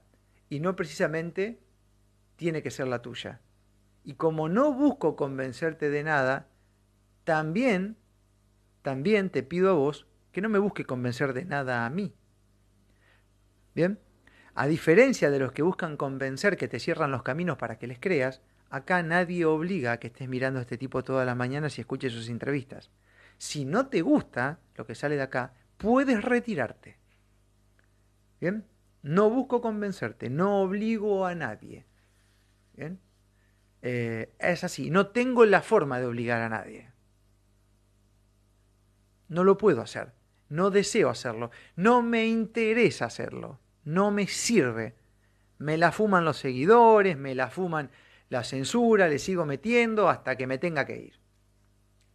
[0.50, 1.60] Y no precisamente
[2.36, 3.42] tiene que ser la tuya.
[4.04, 6.48] Y como no busco convencerte de nada,
[7.24, 7.98] también,
[8.82, 12.14] también te pido a vos que no me busque convencer de nada a mí.
[13.74, 14.00] Bien,
[14.54, 18.00] a diferencia de los que buscan convencer que te cierran los caminos para que les
[18.00, 21.82] creas, acá nadie obliga a que estés mirando a este tipo todas las mañanas y
[21.82, 22.92] escuches sus entrevistas.
[23.38, 26.98] Si no te gusta lo que sale de acá, puedes retirarte.
[28.40, 28.66] Bien,
[29.02, 31.86] no busco convencerte, no obligo a nadie.
[32.76, 33.00] Bien,
[33.82, 36.92] eh, es así, no tengo la forma de obligar a nadie.
[39.28, 40.14] No lo puedo hacer.
[40.50, 41.52] No deseo hacerlo.
[41.76, 43.60] No me interesa hacerlo.
[43.84, 44.96] No me sirve.
[45.58, 47.90] Me la fuman los seguidores, me la fuman
[48.30, 51.20] la censura, le sigo metiendo hasta que me tenga que ir.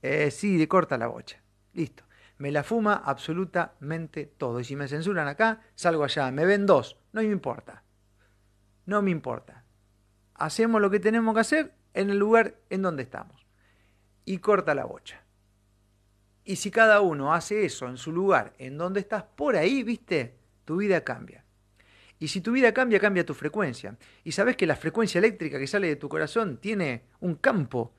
[0.03, 1.43] Eh, sí, corta la bocha.
[1.73, 2.05] Listo.
[2.41, 4.61] Me la fuma absolutamente todo.
[4.61, 6.30] Y si me censuran acá, salgo allá.
[6.30, 6.97] Me ven dos.
[7.12, 7.82] No me importa.
[8.86, 9.66] No me importa.
[10.36, 13.47] Hacemos lo que tenemos que hacer en el lugar en donde estamos.
[14.24, 15.22] Y corta la bocha.
[16.43, 20.38] Y si cada uno hace eso en su lugar, en donde estás, por ahí, viste,
[20.64, 21.45] tu vida cambia.
[22.18, 23.99] Y si tu vida cambia, cambia tu frecuencia.
[24.24, 27.93] Y sabes que la frecuencia eléctrica que sale de tu corazón tiene un campo,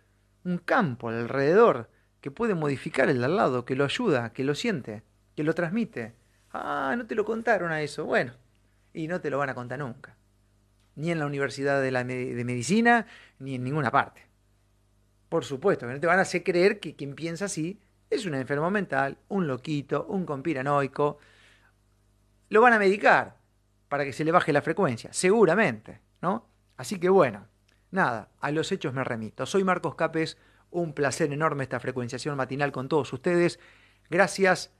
[0.45, 1.91] un campo alrededor
[2.21, 5.03] que puede modificar el de al lado, que lo ayuda, que lo siente,
[5.35, 6.13] que lo transmite.
[6.53, 8.05] Ah, no te lo contaron a eso.
[8.05, 8.33] Bueno,
[8.93, 10.15] y no te lo van a contar nunca.
[10.95, 13.07] Ni en la Universidad de, la de Medicina,
[13.39, 14.27] ni en ninguna parte.
[15.29, 18.35] Por supuesto, que no te van a hacer creer que quien piensa así es un
[18.35, 21.17] enfermo mental, un loquito, un conspiranoico.
[22.49, 23.37] Lo van a medicar,
[23.87, 26.49] para que se le baje la frecuencia, seguramente, ¿no?
[26.77, 27.47] Así que bueno,
[27.91, 29.45] nada, a los hechos me remito.
[29.45, 30.37] Soy Marcos Capes,
[30.71, 33.59] un placer enorme esta frecuenciación matinal con todos ustedes.
[34.09, 34.73] Gracias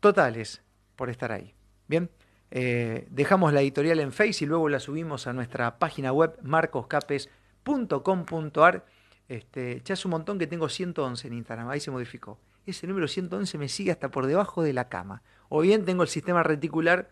[0.00, 0.62] totales
[0.96, 1.54] por estar ahí.
[1.86, 2.10] Bien,
[2.50, 8.86] eh, dejamos la editorial en Face y luego la subimos a nuestra página web marcoscapes.com.ar.
[9.28, 12.40] Este, ya es un montón que tengo 111 en Instagram, ahí se modificó.
[12.66, 15.22] Ese número 111 me sigue hasta por debajo de la cama.
[15.48, 17.10] O bien tengo el sistema reticular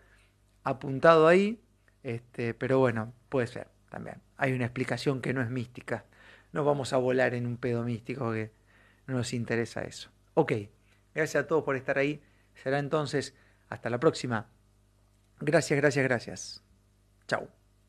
[0.63, 1.61] apuntado ahí,
[2.03, 4.17] este, pero bueno, puede ser también.
[4.37, 6.05] Hay una explicación que no es mística.
[6.51, 8.51] No vamos a volar en un pedo místico que
[9.07, 10.09] no nos interesa eso.
[10.33, 10.53] Ok,
[11.13, 12.21] gracias a todos por estar ahí.
[12.63, 13.35] Será entonces
[13.69, 14.49] hasta la próxima.
[15.39, 16.63] Gracias, gracias, gracias.
[17.27, 17.58] Chao.